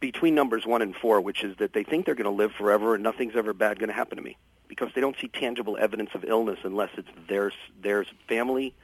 between 0.00 0.34
numbers 0.34 0.66
one 0.66 0.82
and 0.82 0.94
four, 0.94 1.20
which 1.20 1.42
is 1.44 1.56
that 1.58 1.72
they 1.72 1.84
think 1.84 2.06
they're 2.06 2.14
going 2.14 2.24
to 2.24 2.30
live 2.30 2.52
forever 2.52 2.94
and 2.94 3.02
nothing's 3.02 3.36
ever 3.36 3.52
bad 3.52 3.78
going 3.78 3.88
to 3.88 3.94
happen 3.94 4.16
to 4.16 4.22
me 4.22 4.36
because 4.68 4.90
they 4.94 5.00
don't 5.00 5.16
see 5.20 5.28
tangible 5.28 5.76
evidence 5.78 6.10
of 6.14 6.24
illness 6.24 6.58
unless 6.64 6.90
it's 6.96 7.08
their 7.28 7.52
their 7.80 8.04
family, 8.28 8.74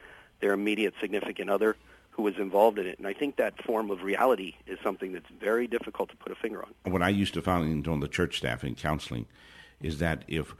their 0.40 0.52
immediate 0.52 0.94
significant 1.00 1.50
other 1.50 1.76
who 2.10 2.26
is 2.26 2.36
involved 2.38 2.78
in 2.78 2.86
it. 2.86 2.98
And 2.98 3.06
I 3.06 3.12
think 3.12 3.36
that 3.36 3.62
form 3.64 3.90
of 3.90 4.02
reality 4.02 4.54
is 4.66 4.78
something 4.82 5.12
that's 5.12 5.28
very 5.40 5.66
difficult 5.66 6.10
to 6.10 6.16
put 6.16 6.32
a 6.32 6.34
finger 6.34 6.62
on. 6.62 6.92
What 6.92 7.02
I 7.02 7.08
used 7.08 7.34
to 7.34 7.42
find 7.42 7.86
on 7.86 8.00
the 8.00 8.08
church 8.08 8.38
staff 8.38 8.64
in 8.64 8.74
counseling 8.74 9.26
is 9.80 9.98
that 9.98 10.24
if 10.28 10.54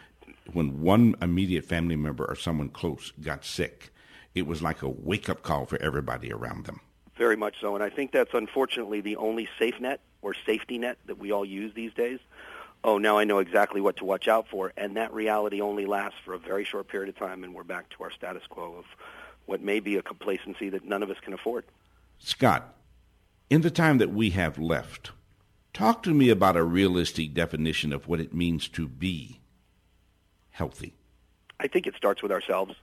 when 0.52 0.80
one 0.80 1.14
immediate 1.20 1.64
family 1.64 1.96
member 1.96 2.24
or 2.24 2.34
someone 2.34 2.68
close 2.68 3.12
got 3.20 3.44
sick, 3.44 3.92
it 4.34 4.46
was 4.46 4.62
like 4.62 4.82
a 4.82 4.88
wake 4.88 5.28
up 5.28 5.42
call 5.42 5.66
for 5.66 5.80
everybody 5.82 6.32
around 6.32 6.66
them. 6.66 6.80
Very 7.16 7.36
much 7.36 7.56
so. 7.60 7.74
And 7.74 7.84
I 7.84 7.90
think 7.90 8.12
that's 8.12 8.32
unfortunately 8.32 9.00
the 9.00 9.16
only 9.16 9.48
safe 9.58 9.78
net 9.80 10.00
or 10.22 10.34
safety 10.46 10.78
net 10.78 10.98
that 11.06 11.18
we 11.18 11.32
all 11.32 11.44
use 11.44 11.72
these 11.74 11.92
days 11.94 12.20
oh, 12.84 12.98
now 12.98 13.18
I 13.18 13.24
know 13.24 13.38
exactly 13.38 13.80
what 13.80 13.96
to 13.96 14.04
watch 14.04 14.28
out 14.28 14.48
for. 14.48 14.72
And 14.76 14.96
that 14.96 15.12
reality 15.12 15.60
only 15.60 15.86
lasts 15.86 16.18
for 16.24 16.34
a 16.34 16.38
very 16.38 16.64
short 16.64 16.88
period 16.88 17.08
of 17.08 17.16
time, 17.16 17.44
and 17.44 17.54
we're 17.54 17.64
back 17.64 17.88
to 17.90 18.04
our 18.04 18.10
status 18.10 18.42
quo 18.48 18.76
of 18.78 18.84
what 19.46 19.60
may 19.60 19.80
be 19.80 19.96
a 19.96 20.02
complacency 20.02 20.70
that 20.70 20.84
none 20.84 21.02
of 21.02 21.10
us 21.10 21.18
can 21.20 21.32
afford. 21.32 21.64
Scott, 22.18 22.74
in 23.48 23.62
the 23.62 23.70
time 23.70 23.98
that 23.98 24.10
we 24.10 24.30
have 24.30 24.58
left, 24.58 25.10
talk 25.72 26.02
to 26.04 26.14
me 26.14 26.30
about 26.30 26.56
a 26.56 26.62
realistic 26.62 27.34
definition 27.34 27.92
of 27.92 28.06
what 28.06 28.20
it 28.20 28.34
means 28.34 28.68
to 28.68 28.86
be 28.86 29.40
healthy. 30.50 30.94
I 31.58 31.66
think 31.66 31.86
it 31.86 31.94
starts 31.96 32.22
with 32.22 32.32
ourselves. 32.32 32.74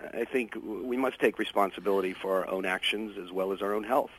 I 0.00 0.24
think 0.24 0.54
we 0.62 0.96
must 0.96 1.18
take 1.18 1.38
responsibility 1.38 2.12
for 2.12 2.38
our 2.38 2.50
own 2.50 2.66
actions 2.66 3.16
as 3.16 3.32
well 3.32 3.52
as 3.52 3.62
our 3.62 3.72
own 3.72 3.84
health. 3.84 4.10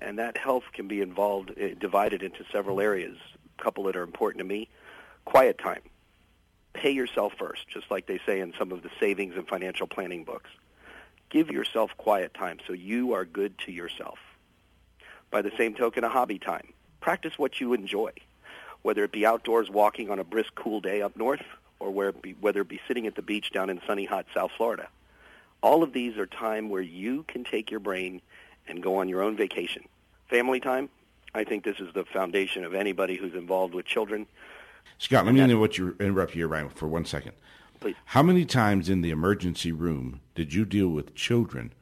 And 0.00 0.18
that 0.18 0.36
health 0.36 0.64
can 0.72 0.88
be 0.88 1.00
involved, 1.00 1.52
eh, 1.56 1.74
divided 1.78 2.22
into 2.22 2.44
several 2.52 2.80
areas 2.80 3.16
A 3.58 3.62
couple 3.62 3.84
that 3.84 3.96
are 3.96 4.02
important 4.02 4.38
to 4.38 4.44
me. 4.44 4.68
Quiet 5.24 5.58
time. 5.58 5.82
Pay 6.72 6.92
yourself 6.92 7.34
first, 7.38 7.68
just 7.68 7.90
like 7.90 8.06
they 8.06 8.20
say 8.24 8.40
in 8.40 8.54
some 8.58 8.72
of 8.72 8.82
the 8.82 8.90
savings 9.00 9.36
and 9.36 9.46
financial 9.46 9.86
planning 9.86 10.24
books. 10.24 10.50
Give 11.28 11.50
yourself 11.50 11.90
quiet 11.96 12.34
time 12.34 12.58
so 12.66 12.72
you 12.72 13.12
are 13.12 13.24
good 13.24 13.58
to 13.66 13.72
yourself. 13.72 14.18
By 15.30 15.42
the 15.42 15.52
same 15.56 15.74
token, 15.74 16.04
a 16.04 16.08
hobby 16.08 16.38
time. 16.38 16.72
Practice 17.00 17.38
what 17.38 17.60
you 17.60 17.72
enjoy, 17.72 18.12
whether 18.82 19.04
it 19.04 19.12
be 19.12 19.26
outdoors 19.26 19.70
walking 19.70 20.10
on 20.10 20.18
a 20.18 20.24
brisk, 20.24 20.54
cool 20.54 20.80
day 20.80 21.02
up 21.02 21.16
north, 21.16 21.44
or 21.78 22.08
it 22.08 22.22
be, 22.22 22.32
whether 22.40 22.60
it 22.60 22.68
be 22.68 22.80
sitting 22.86 23.06
at 23.06 23.14
the 23.14 23.22
beach 23.22 23.52
down 23.52 23.70
in 23.70 23.80
sunny, 23.86 24.04
hot 24.04 24.26
South 24.34 24.52
Florida. 24.56 24.88
All 25.62 25.82
of 25.82 25.92
these 25.92 26.16
are 26.16 26.26
time 26.26 26.68
where 26.68 26.82
you 26.82 27.24
can 27.24 27.44
take 27.44 27.70
your 27.70 27.80
brain 27.80 28.22
and 28.70 28.82
go 28.82 28.96
on 28.96 29.08
your 29.08 29.22
own 29.22 29.36
vacation. 29.36 29.82
Family 30.28 30.60
time, 30.60 30.88
I 31.34 31.44
think 31.44 31.64
this 31.64 31.80
is 31.80 31.92
the 31.92 32.04
foundation 32.04 32.64
of 32.64 32.74
anybody 32.74 33.16
who's 33.16 33.34
involved 33.34 33.74
with 33.74 33.84
children. 33.84 34.26
Scott, 34.98 35.26
let 35.26 35.34
me 35.34 35.40
interrupt 35.40 35.76
you, 35.76 35.96
interrupt 36.00 36.34
you 36.34 36.46
right 36.46 36.70
for 36.72 36.88
one 36.88 37.04
second. 37.04 37.32
Please. 37.80 37.96
How 38.06 38.22
many 38.22 38.44
times 38.44 38.88
in 38.88 39.00
the 39.00 39.10
emergency 39.10 39.72
room 39.72 40.20
did 40.34 40.52
you 40.52 40.64
deal 40.64 40.88
with 40.88 41.14
children 41.14 41.72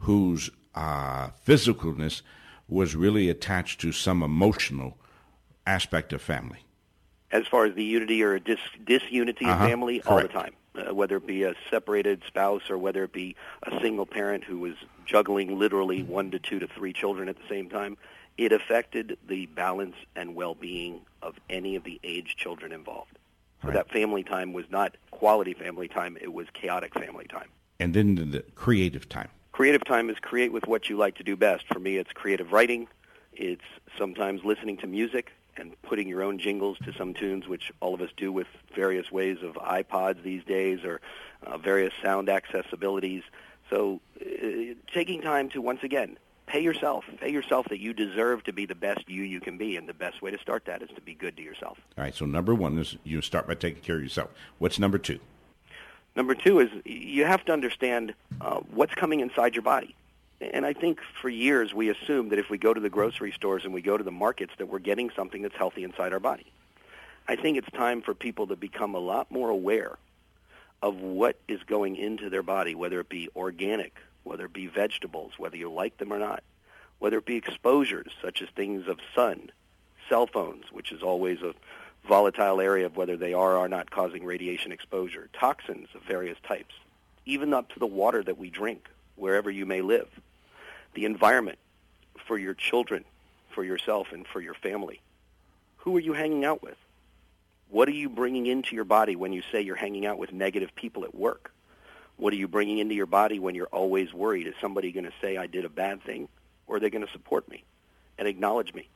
whose 0.00 0.50
uh, 0.74 1.30
physicalness 1.46 2.22
was 2.68 2.94
really 2.94 3.28
attached 3.28 3.80
to 3.80 3.92
some 3.92 4.22
emotional 4.22 4.98
aspect 5.66 6.12
of 6.12 6.20
family? 6.20 6.60
As 7.32 7.46
far 7.46 7.64
as 7.64 7.74
the 7.74 7.84
unity 7.84 8.22
or 8.22 8.38
dis- 8.38 8.58
disunity 8.84 9.46
uh-huh. 9.46 9.64
of 9.64 9.70
family, 9.70 10.00
Correct. 10.00 10.10
all 10.10 10.20
the 10.20 10.28
time. 10.28 10.54
Uh, 10.72 10.94
whether 10.94 11.16
it 11.16 11.26
be 11.26 11.42
a 11.42 11.54
separated 11.68 12.22
spouse 12.28 12.70
or 12.70 12.78
whether 12.78 13.02
it 13.02 13.12
be 13.12 13.34
a 13.64 13.80
single 13.80 14.06
parent 14.06 14.44
who 14.44 14.60
was 14.60 14.74
juggling 15.04 15.58
literally 15.58 16.04
one 16.04 16.30
to 16.30 16.38
two 16.38 16.60
to 16.60 16.68
three 16.68 16.92
children 16.92 17.28
at 17.28 17.36
the 17.36 17.48
same 17.48 17.68
time, 17.68 17.96
it 18.38 18.52
affected 18.52 19.18
the 19.26 19.46
balance 19.46 19.96
and 20.14 20.36
well-being 20.36 21.00
of 21.22 21.34
any 21.50 21.74
of 21.74 21.82
the 21.82 22.00
aged 22.04 22.38
children 22.38 22.70
involved. 22.72 23.18
So 23.62 23.68
Right. 23.68 23.74
that 23.74 23.90
family 23.90 24.22
time 24.22 24.52
was 24.52 24.64
not 24.70 24.96
quality 25.10 25.54
family 25.54 25.88
time, 25.88 26.16
it 26.20 26.32
was 26.32 26.46
chaotic 26.54 26.94
family 26.94 27.26
time. 27.26 27.48
And 27.80 27.92
then 27.92 28.14
the, 28.14 28.24
the 28.24 28.40
creative 28.54 29.08
time. 29.08 29.28
Creative 29.50 29.84
time 29.84 30.08
is 30.08 30.18
create 30.20 30.52
with 30.52 30.68
what 30.68 30.88
you 30.88 30.96
like 30.96 31.16
to 31.16 31.24
do 31.24 31.36
best. 31.36 31.66
For 31.66 31.80
me, 31.80 31.96
it's 31.96 32.12
creative 32.12 32.52
writing. 32.52 32.86
It's 33.32 33.64
sometimes 33.98 34.44
listening 34.44 34.76
to 34.78 34.86
music 34.86 35.32
and 35.56 35.80
putting 35.82 36.08
your 36.08 36.22
own 36.22 36.38
jingles 36.38 36.78
to 36.84 36.92
some 36.92 37.14
tunes, 37.14 37.46
which 37.48 37.72
all 37.80 37.94
of 37.94 38.00
us 38.00 38.10
do 38.16 38.32
with 38.32 38.46
various 38.74 39.10
ways 39.10 39.38
of 39.42 39.54
iPods 39.54 40.22
these 40.22 40.44
days 40.44 40.84
or 40.84 41.00
uh, 41.46 41.58
various 41.58 41.92
sound 42.02 42.28
accessibilities. 42.28 43.22
So 43.68 44.00
uh, 44.20 44.74
taking 44.92 45.22
time 45.22 45.48
to, 45.50 45.60
once 45.60 45.82
again, 45.82 46.18
pay 46.46 46.60
yourself. 46.60 47.04
Pay 47.20 47.30
yourself 47.30 47.66
that 47.68 47.78
you 47.78 47.92
deserve 47.92 48.44
to 48.44 48.52
be 48.52 48.66
the 48.66 48.74
best 48.74 49.08
you 49.08 49.22
you 49.22 49.40
can 49.40 49.56
be, 49.56 49.76
and 49.76 49.88
the 49.88 49.94
best 49.94 50.20
way 50.20 50.30
to 50.30 50.38
start 50.38 50.64
that 50.66 50.82
is 50.82 50.88
to 50.96 51.00
be 51.00 51.14
good 51.14 51.36
to 51.36 51.42
yourself. 51.42 51.78
All 51.96 52.04
right, 52.04 52.14
so 52.14 52.24
number 52.24 52.54
one 52.54 52.78
is 52.78 52.96
you 53.04 53.20
start 53.20 53.46
by 53.46 53.54
taking 53.54 53.82
care 53.82 53.96
of 53.96 54.02
yourself. 54.02 54.30
What's 54.58 54.78
number 54.78 54.98
two? 54.98 55.20
Number 56.16 56.34
two 56.34 56.58
is 56.58 56.68
you 56.84 57.24
have 57.24 57.44
to 57.44 57.52
understand 57.52 58.14
uh, 58.40 58.60
what's 58.72 58.94
coming 58.94 59.20
inside 59.20 59.54
your 59.54 59.62
body. 59.62 59.94
And 60.40 60.64
I 60.64 60.72
think 60.72 61.00
for 61.20 61.28
years 61.28 61.74
we 61.74 61.90
assume 61.90 62.30
that 62.30 62.38
if 62.38 62.48
we 62.48 62.56
go 62.56 62.72
to 62.72 62.80
the 62.80 62.88
grocery 62.88 63.32
stores 63.32 63.64
and 63.64 63.74
we 63.74 63.82
go 63.82 63.98
to 63.98 64.04
the 64.04 64.10
markets 64.10 64.54
that 64.58 64.66
we're 64.66 64.78
getting 64.78 65.10
something 65.10 65.42
that's 65.42 65.56
healthy 65.56 65.84
inside 65.84 66.12
our 66.12 66.20
body. 66.20 66.46
I 67.28 67.36
think 67.36 67.58
it's 67.58 67.70
time 67.70 68.00
for 68.00 68.14
people 68.14 68.46
to 68.46 68.56
become 68.56 68.94
a 68.94 68.98
lot 68.98 69.30
more 69.30 69.50
aware 69.50 69.98
of 70.82 70.96
what 70.96 71.36
is 71.46 71.62
going 71.64 71.96
into 71.96 72.30
their 72.30 72.42
body, 72.42 72.74
whether 72.74 73.00
it 73.00 73.08
be 73.10 73.28
organic, 73.36 73.94
whether 74.24 74.46
it 74.46 74.52
be 74.52 74.66
vegetables, 74.66 75.32
whether 75.36 75.56
you 75.56 75.70
like 75.70 75.98
them 75.98 76.12
or 76.12 76.18
not, 76.18 76.42
whether 76.98 77.18
it 77.18 77.26
be 77.26 77.36
exposures 77.36 78.10
such 78.22 78.40
as 78.40 78.48
things 78.48 78.88
of 78.88 78.98
sun, 79.14 79.50
cell 80.08 80.26
phones, 80.26 80.72
which 80.72 80.90
is 80.90 81.02
always 81.02 81.42
a 81.42 81.54
volatile 82.08 82.62
area 82.62 82.86
of 82.86 82.96
whether 82.96 83.16
they 83.16 83.34
are 83.34 83.56
or 83.56 83.58
are 83.58 83.68
not 83.68 83.90
causing 83.90 84.24
radiation 84.24 84.72
exposure, 84.72 85.28
toxins 85.34 85.88
of 85.94 86.02
various 86.02 86.38
types, 86.48 86.74
even 87.26 87.52
up 87.52 87.70
to 87.72 87.78
the 87.78 87.86
water 87.86 88.22
that 88.22 88.38
we 88.38 88.48
drink, 88.48 88.88
wherever 89.16 89.50
you 89.50 89.66
may 89.66 89.82
live, 89.82 90.08
the 90.94 91.04
environment 91.04 91.58
for 92.26 92.38
your 92.38 92.54
children, 92.54 93.04
for 93.54 93.64
yourself, 93.64 94.08
and 94.12 94.26
for 94.26 94.40
your 94.40 94.54
family. 94.54 95.00
Who 95.78 95.96
are 95.96 96.00
you 96.00 96.12
hanging 96.12 96.44
out 96.44 96.62
with? 96.62 96.76
What 97.70 97.88
are 97.88 97.92
you 97.92 98.08
bringing 98.08 98.46
into 98.46 98.74
your 98.74 98.84
body 98.84 99.16
when 99.16 99.32
you 99.32 99.42
say 99.52 99.62
you're 99.62 99.76
hanging 99.76 100.06
out 100.06 100.18
with 100.18 100.32
negative 100.32 100.74
people 100.74 101.04
at 101.04 101.14
work? 101.14 101.52
What 102.16 102.32
are 102.32 102.36
you 102.36 102.48
bringing 102.48 102.78
into 102.78 102.94
your 102.94 103.06
body 103.06 103.38
when 103.38 103.54
you're 103.54 103.66
always 103.66 104.12
worried? 104.12 104.46
Is 104.46 104.54
somebody 104.60 104.92
going 104.92 105.06
to 105.06 105.12
say 105.20 105.36
I 105.36 105.46
did 105.46 105.64
a 105.64 105.70
bad 105.70 106.02
thing? 106.02 106.28
Or 106.66 106.76
are 106.76 106.80
they 106.80 106.90
going 106.90 107.06
to 107.06 107.12
support 107.12 107.48
me 107.48 107.64
and 108.18 108.28
acknowledge 108.28 108.74
me? 108.74 108.88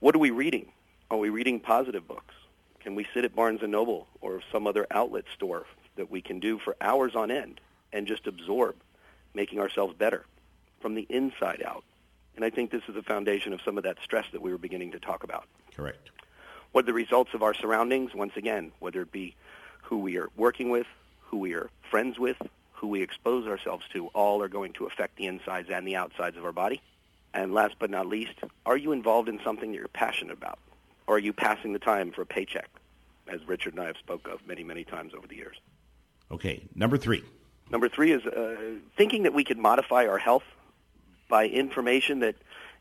What 0.00 0.14
are 0.14 0.20
we 0.20 0.30
reading? 0.30 0.70
Are 1.10 1.18
we 1.18 1.30
reading 1.30 1.60
positive 1.60 2.06
books? 2.06 2.34
Can 2.80 2.94
we 2.94 3.06
sit 3.12 3.24
at 3.24 3.34
Barnes 3.34 3.60
& 3.62 3.66
Noble 3.68 4.06
or 4.20 4.40
some 4.50 4.66
other 4.66 4.86
outlet 4.90 5.24
store 5.34 5.66
that 5.96 6.10
we 6.10 6.20
can 6.20 6.40
do 6.40 6.58
for 6.58 6.76
hours 6.80 7.14
on 7.14 7.30
end 7.30 7.60
and 7.92 8.06
just 8.06 8.26
absorb, 8.26 8.76
making 9.34 9.60
ourselves 9.60 9.94
better 9.96 10.24
from 10.82 10.94
the 10.94 11.06
inside 11.08 11.62
out? 11.64 11.84
And 12.36 12.44
I 12.44 12.50
think 12.50 12.70
this 12.70 12.82
is 12.88 12.94
the 12.94 13.02
foundation 13.02 13.52
of 13.52 13.60
some 13.64 13.78
of 13.78 13.84
that 13.84 13.98
stress 14.02 14.26
that 14.32 14.42
we 14.42 14.50
were 14.50 14.58
beginning 14.58 14.92
to 14.92 15.00
talk 15.00 15.22
about. 15.22 15.44
Correct. 15.74 16.10
What 16.72 16.84
are 16.84 16.86
the 16.86 16.92
results 16.92 17.30
of 17.34 17.42
our 17.42 17.54
surroundings? 17.54 18.14
Once 18.14 18.32
again, 18.36 18.72
whether 18.80 19.02
it 19.02 19.12
be 19.12 19.34
who 19.82 19.98
we 19.98 20.16
are 20.18 20.28
working 20.36 20.70
with, 20.70 20.86
who 21.20 21.36
we 21.38 21.54
are 21.54 21.70
friends 21.90 22.18
with, 22.18 22.36
who 22.72 22.88
we 22.88 23.02
expose 23.02 23.46
ourselves 23.46 23.84
to, 23.92 24.08
all 24.08 24.42
are 24.42 24.48
going 24.48 24.72
to 24.74 24.86
affect 24.86 25.16
the 25.16 25.26
insides 25.26 25.68
and 25.70 25.86
the 25.86 25.96
outsides 25.96 26.36
of 26.36 26.44
our 26.44 26.52
body. 26.52 26.80
And 27.34 27.52
last 27.52 27.76
but 27.78 27.90
not 27.90 28.06
least, 28.06 28.34
are 28.66 28.76
you 28.76 28.92
involved 28.92 29.28
in 29.28 29.38
something 29.44 29.70
that 29.70 29.78
you're 29.78 29.88
passionate 29.88 30.36
about? 30.36 30.58
Or 31.06 31.16
are 31.16 31.20
you 31.20 31.32
passing 31.32 31.72
the 31.72 31.78
time 31.78 32.12
for 32.12 32.22
a 32.22 32.26
paycheck, 32.26 32.68
as 33.28 33.46
Richard 33.46 33.74
and 33.74 33.82
I 33.82 33.86
have 33.86 33.96
spoke 33.98 34.26
of 34.28 34.46
many, 34.46 34.64
many 34.64 34.84
times 34.84 35.12
over 35.14 35.26
the 35.26 35.36
years? 35.36 35.56
Okay, 36.30 36.62
number 36.74 36.96
three. 36.96 37.22
Number 37.70 37.88
three 37.88 38.12
is 38.12 38.24
uh, 38.24 38.56
thinking 38.96 39.24
that 39.24 39.34
we 39.34 39.44
could 39.44 39.58
modify 39.58 40.06
our 40.06 40.18
health 40.18 40.44
by 41.32 41.46
information 41.46 42.18
that 42.18 42.34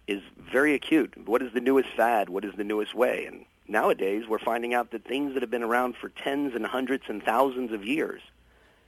is 0.08 0.22
very 0.52 0.74
acute. 0.74 1.14
What 1.26 1.42
is 1.42 1.54
the 1.54 1.62
newest 1.62 1.88
fad? 1.96 2.28
What 2.28 2.44
is 2.44 2.52
the 2.58 2.66
newest 2.66 2.94
way? 2.94 3.26
And 3.26 3.46
nowadays, 3.66 4.26
we're 4.28 4.40
finding 4.40 4.74
out 4.74 4.92
that 4.92 5.06
things 5.06 5.34
that 5.34 5.42
have 5.42 5.50
been 5.50 5.64
around 5.64 5.96
for 5.96 6.10
tens 6.10 6.54
and 6.54 6.66
hundreds 6.66 7.06
and 7.08 7.24
thousands 7.24 7.72
of 7.72 7.86
years 7.86 8.22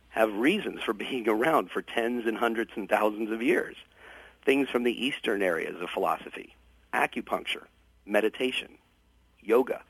have 0.10 0.34
reasons 0.36 0.82
for 0.84 0.92
being 1.06 1.30
around 1.30 1.72
for 1.72 1.82
tens 1.82 2.26
and 2.28 2.38
hundreds 2.38 2.72
and 2.76 2.90
thousands 2.90 3.32
of 3.32 3.42
years. 3.42 3.78
Things 4.44 4.68
from 4.68 4.84
the 4.84 5.06
Eastern 5.06 5.42
areas 5.42 5.82
of 5.82 5.90
philosophy, 5.90 6.58
acupuncture, 6.94 7.64
meditation, 8.06 8.78
yoga, 9.40 9.82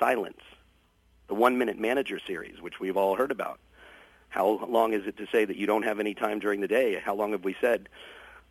silence, 0.00 0.40
the 1.26 1.34
One 1.34 1.58
Minute 1.58 1.78
Manager 1.78 2.18
series, 2.26 2.62
which 2.62 2.80
we've 2.80 2.96
all 2.96 3.16
heard 3.16 3.32
about. 3.32 3.60
How 4.30 4.66
long 4.66 4.94
is 4.94 5.06
it 5.06 5.18
to 5.18 5.26
say 5.30 5.44
that 5.44 5.56
you 5.56 5.66
don't 5.66 5.82
have 5.82 6.00
any 6.00 6.14
time 6.14 6.38
during 6.38 6.62
the 6.62 6.68
day? 6.68 6.98
How 7.04 7.14
long 7.14 7.32
have 7.32 7.44
we 7.44 7.54
said, 7.60 7.90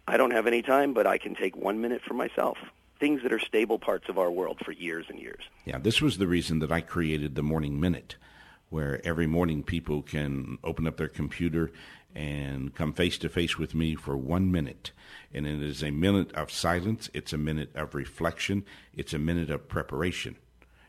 I 0.09 0.15
don't 0.15 0.31
have 0.31 0.47
any 0.47 0.61
time, 0.61 0.93
but 0.93 1.05
I 1.05 1.17
can 1.17 1.35
take 1.35 1.57
one 1.57 1.81
minute 1.81 2.01
for 2.01 2.13
myself? 2.13 2.57
Things 2.97 3.23
that 3.23 3.33
are 3.33 3.39
stable 3.39 3.77
parts 3.77 4.07
of 4.07 4.17
our 4.17 4.31
world 4.31 4.59
for 4.63 4.71
years 4.71 5.05
and 5.09 5.19
years. 5.19 5.43
Yeah, 5.65 5.79
this 5.79 6.01
was 6.01 6.17
the 6.17 6.27
reason 6.27 6.59
that 6.59 6.71
I 6.71 6.79
created 6.79 7.35
the 7.35 7.43
Morning 7.43 7.77
Minute, 7.79 8.15
where 8.69 9.05
every 9.05 9.27
morning 9.27 9.63
people 9.63 10.01
can 10.01 10.59
open 10.63 10.87
up 10.87 10.95
their 10.95 11.09
computer 11.09 11.71
and 12.15 12.73
come 12.73 12.93
face 12.93 13.17
to 13.19 13.29
face 13.29 13.57
with 13.57 13.75
me 13.75 13.95
for 13.95 14.15
one 14.15 14.49
minute. 14.49 14.91
And 15.33 15.45
it 15.45 15.61
is 15.61 15.83
a 15.83 15.91
minute 15.91 16.31
of 16.31 16.51
silence, 16.51 17.09
it's 17.13 17.33
a 17.33 17.37
minute 17.37 17.75
of 17.75 17.93
reflection, 17.93 18.63
it's 18.95 19.13
a 19.13 19.19
minute 19.19 19.49
of 19.49 19.67
preparation. 19.67 20.37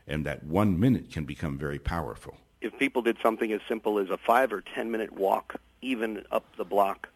And 0.07 0.25
that 0.25 0.45
one 0.45 0.79
minute 0.79 1.11
can 1.11 1.25
become 1.25 1.57
very 1.57 1.77
powerful. 1.77 2.37
If 2.61 2.77
people 2.79 3.01
did 3.01 3.17
something 3.21 3.51
as 3.51 3.61
simple 3.67 3.99
as 3.99 4.09
a 4.09 4.17
five 4.17 4.53
or 4.53 4.61
ten 4.61 4.89
minute 4.89 5.11
walk, 5.11 5.57
even 5.81 6.23
up 6.31 6.45
the 6.57 6.65
block, 6.65 7.09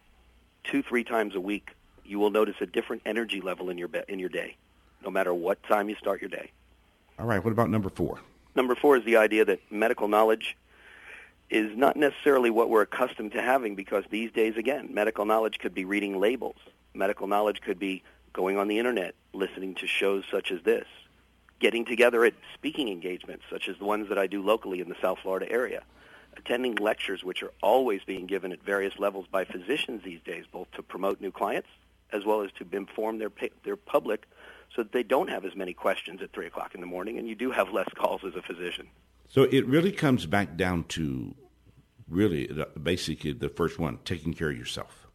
two, 0.66 0.84
three 0.84 1.06
times 1.06 1.34
a 1.34 1.42
week, 1.42 1.72
you 2.06 2.20
will 2.20 2.32
notice 2.32 2.56
a 2.62 2.66
different 2.66 3.02
energy 3.06 3.42
level 3.42 3.70
in 3.70 3.78
your, 3.78 3.88
be- 3.88 4.04
in 4.08 4.20
your 4.20 4.30
day, 4.30 4.56
no 5.04 5.10
matter 5.10 5.34
what 5.34 5.62
time 5.64 5.90
you 5.90 5.96
start 5.96 6.22
your 6.22 6.30
day. 6.30 6.52
All 7.20 7.26
right, 7.26 7.44
what 7.44 7.52
about 7.52 7.70
number 7.70 7.90
four? 7.90 8.20
Number 8.56 8.76
four 8.76 8.98
is 8.98 9.06
the 9.06 9.18
idea 9.18 9.46
that 9.46 9.60
medical 9.72 10.08
knowledge 10.08 10.58
is 11.50 11.76
not 11.78 11.96
necessarily 11.96 12.50
what 12.50 12.70
we're 12.70 12.82
accustomed 12.82 13.32
to 13.34 13.42
having 13.42 13.76
because 13.76 14.04
these 14.10 14.32
days, 14.32 14.58
again, 14.58 14.90
medical 14.92 15.26
knowledge 15.26 15.60
could 15.60 15.74
be 15.74 15.86
reading 15.86 16.20
labels. 16.20 16.56
Medical 16.94 17.28
knowledge 17.28 17.62
could 17.62 17.80
be 17.80 18.04
going 18.32 18.58
on 18.58 18.68
the 18.68 18.80
internet, 18.80 19.14
listening 19.34 19.76
to 19.76 19.88
shows 19.88 20.24
such 20.30 20.52
as 20.52 20.62
this, 20.64 20.86
getting 21.60 21.86
together 21.86 22.26
at 22.26 22.34
speaking 22.56 22.90
engagements 22.90 23.44
such 23.50 23.70
as 23.70 23.78
the 23.78 23.86
ones 23.86 24.10
that 24.10 24.18
I 24.18 24.28
do 24.28 24.42
locally 24.42 24.80
in 24.82 24.90
the 24.90 24.96
South 25.02 25.20
Florida 25.20 25.52
area, 25.52 25.84
attending 26.36 26.76
lectures 26.76 27.24
which 27.24 27.44
are 27.44 27.52
always 27.62 28.02
being 28.04 28.26
given 28.26 28.52
at 28.52 28.64
various 28.64 28.98
levels 28.98 29.28
by 29.32 29.46
physicians 29.46 30.04
these 30.04 30.22
days, 30.22 30.46
both 30.52 30.72
to 30.72 30.82
promote 30.82 31.22
new 31.22 31.32
clients 31.32 31.70
as 32.14 32.26
well 32.26 32.42
as 32.42 32.52
to 32.54 32.66
inform 32.76 33.18
their, 33.18 33.32
their 33.64 33.76
public 33.76 34.26
so 34.76 34.84
that 34.84 34.92
they 34.92 35.04
don't 35.04 35.30
have 35.30 35.46
as 35.46 35.56
many 35.56 35.74
questions 35.74 36.22
at 36.22 36.32
3 36.32 36.48
o'clock 36.48 36.74
in 36.76 36.82
the 36.82 36.88
morning 36.88 37.18
and 37.18 37.28
you 37.28 37.36
do 37.36 37.52
have 37.52 37.72
less 37.72 37.90
calls 37.96 38.22
as 38.24 38.36
a 38.36 38.42
physician. 38.42 38.88
So 39.28 39.44
it 39.44 39.66
really 39.66 39.92
comes 39.92 40.26
back 40.26 40.56
down 40.56 40.86
to 40.90 41.36
really 42.08 42.50
basically 42.82 43.34
the 43.34 43.50
first 43.50 43.80
one, 43.80 44.00
taking 44.06 44.34
care 44.34 44.50
of 44.50 44.58
yourself. 44.58 45.08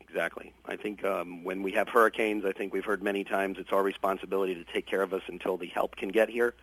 Exactly. 0.00 0.52
I 0.66 0.76
think 0.76 1.04
um, 1.04 1.42
when 1.44 1.62
we 1.62 1.72
have 1.72 1.88
hurricanes, 1.88 2.44
I 2.44 2.52
think 2.52 2.74
we've 2.74 2.84
heard 2.84 3.02
many 3.02 3.24
times 3.24 3.56
it's 3.58 3.72
our 3.72 3.82
responsibility 3.82 4.54
to 4.54 4.64
take 4.64 4.86
care 4.86 5.02
of 5.02 5.14
us 5.14 5.22
until 5.26 5.56
the 5.56 5.68
help 5.68 5.96
can 5.96 6.10
get 6.10 6.28
here. 6.28 6.54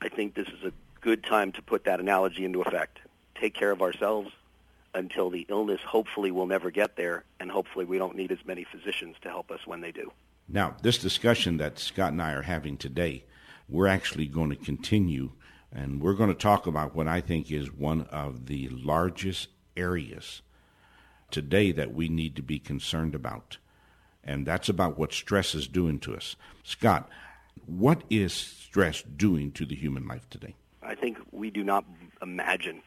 I 0.00 0.08
think 0.08 0.34
this 0.34 0.48
is 0.48 0.64
a 0.64 0.72
good 1.00 1.22
time 1.22 1.52
to 1.52 1.62
put 1.62 1.84
that 1.84 2.00
analogy 2.00 2.44
into 2.44 2.60
effect. 2.62 2.98
Take 3.40 3.54
care 3.54 3.70
of 3.70 3.82
ourselves 3.82 4.30
until 4.94 5.30
the 5.30 5.46
illness 5.48 5.80
hopefully 5.86 6.30
will 6.30 6.46
never 6.46 6.70
get 6.70 6.96
there, 6.96 7.24
and 7.40 7.50
hopefully 7.50 7.84
we 7.84 7.98
don't 7.98 8.16
need 8.16 8.32
as 8.32 8.44
many 8.44 8.64
physicians 8.64 9.16
to 9.22 9.28
help 9.28 9.50
us 9.50 9.66
when 9.66 9.80
they 9.80 9.92
do. 9.92 10.12
Now, 10.48 10.76
this 10.82 10.98
discussion 10.98 11.56
that 11.58 11.78
Scott 11.78 12.12
and 12.12 12.20
I 12.20 12.32
are 12.32 12.42
having 12.42 12.76
today, 12.76 13.24
we're 13.68 13.86
actually 13.86 14.26
going 14.26 14.50
to 14.50 14.56
continue 14.56 15.32
and 15.74 16.00
we're 16.02 16.14
going 16.14 16.28
to 16.28 16.34
talk 16.34 16.66
about 16.66 16.94
what 16.94 17.08
I 17.08 17.20
think 17.20 17.50
is 17.50 17.72
one 17.72 18.02
of 18.10 18.46
the 18.46 18.68
largest 18.68 19.48
areas 19.76 20.42
today 21.30 21.72
that 21.72 21.94
we 21.94 22.08
need 22.08 22.36
to 22.36 22.42
be 22.42 22.58
concerned 22.58 23.14
about. 23.14 23.56
And 24.22 24.46
that's 24.46 24.68
about 24.68 24.98
what 24.98 25.12
stress 25.12 25.54
is 25.54 25.66
doing 25.66 25.98
to 26.00 26.14
us. 26.14 26.36
Scott, 26.62 27.08
what 27.66 28.02
is 28.10 28.32
stress 28.34 29.02
doing 29.02 29.50
to 29.52 29.64
the 29.64 29.74
human 29.74 30.06
life 30.06 30.28
today? 30.28 30.54
I 30.82 30.94
think 30.94 31.18
we 31.32 31.50
do 31.50 31.64
not 31.64 31.84
imagine 32.20 32.82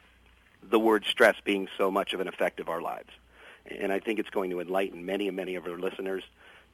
the 0.70 0.80
word 0.80 1.06
stress 1.06 1.36
being 1.44 1.68
so 1.78 1.92
much 1.92 2.14
of 2.14 2.20
an 2.20 2.28
effect 2.28 2.60
of 2.60 2.70
our 2.70 2.82
lives. 2.82 3.10
And 3.66 3.92
I 3.92 4.00
think 4.00 4.20
it's 4.20 4.30
going 4.30 4.50
to 4.52 4.60
enlighten 4.60 5.06
many 5.06 5.28
and 5.28 5.36
many 5.36 5.56
of 5.56 5.66
our 5.66 5.78
listeners 5.78 6.24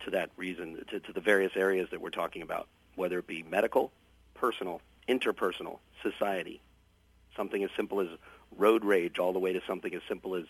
to 0.05 0.11
that 0.11 0.29
reason, 0.35 0.83
to, 0.89 0.99
to 0.99 1.13
the 1.13 1.21
various 1.21 1.53
areas 1.55 1.89
that 1.91 2.01
we're 2.01 2.09
talking 2.09 2.41
about, 2.41 2.67
whether 2.95 3.19
it 3.19 3.27
be 3.27 3.43
medical, 3.43 3.91
personal, 4.33 4.81
interpersonal, 5.07 5.79
society. 6.01 6.61
Something 7.35 7.63
as 7.63 7.69
simple 7.75 8.01
as 8.01 8.07
road 8.57 8.83
rage 8.83 9.19
all 9.19 9.33
the 9.33 9.39
way 9.39 9.53
to 9.53 9.61
something 9.67 9.93
as 9.93 10.01
simple 10.07 10.35
as 10.35 10.45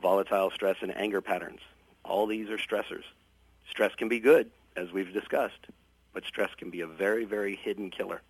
volatile 0.00 0.50
stress 0.50 0.76
and 0.82 0.96
anger 0.96 1.20
patterns. 1.20 1.60
All 2.04 2.26
these 2.26 2.48
are 2.48 2.58
stressors. 2.58 3.04
Stress 3.68 3.94
can 3.94 4.08
be 4.08 4.20
good, 4.20 4.50
as 4.76 4.92
we've 4.92 5.12
discussed, 5.12 5.66
but 6.12 6.24
stress 6.24 6.50
can 6.56 6.70
be 6.70 6.80
a 6.80 6.86
very, 6.86 7.24
very 7.24 7.56
hidden 7.56 7.90
killer, 7.90 8.22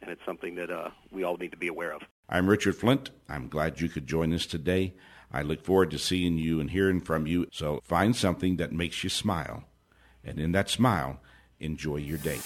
and 0.00 0.10
it's 0.10 0.24
something 0.24 0.54
that 0.56 0.70
uh, 0.70 0.90
we 1.10 1.24
all 1.24 1.36
need 1.36 1.50
to 1.50 1.56
be 1.56 1.68
aware 1.68 1.92
of. 1.92 2.02
I'm 2.32 2.48
Richard 2.48 2.76
Flint. 2.76 3.10
I'm 3.28 3.48
glad 3.48 3.80
you 3.80 3.88
could 3.88 4.06
join 4.06 4.32
us 4.32 4.46
today. 4.46 4.94
I 5.32 5.42
look 5.42 5.64
forward 5.64 5.90
to 5.90 5.98
seeing 5.98 6.38
you 6.38 6.60
and 6.60 6.70
hearing 6.70 7.00
from 7.00 7.26
you. 7.26 7.48
So 7.50 7.80
find 7.82 8.14
something 8.14 8.56
that 8.58 8.72
makes 8.72 9.02
you 9.02 9.10
smile, 9.10 9.64
and 10.22 10.38
in 10.38 10.52
that 10.52 10.70
smile, 10.70 11.18
enjoy 11.58 11.96
your 11.96 12.18
day. 12.18 12.38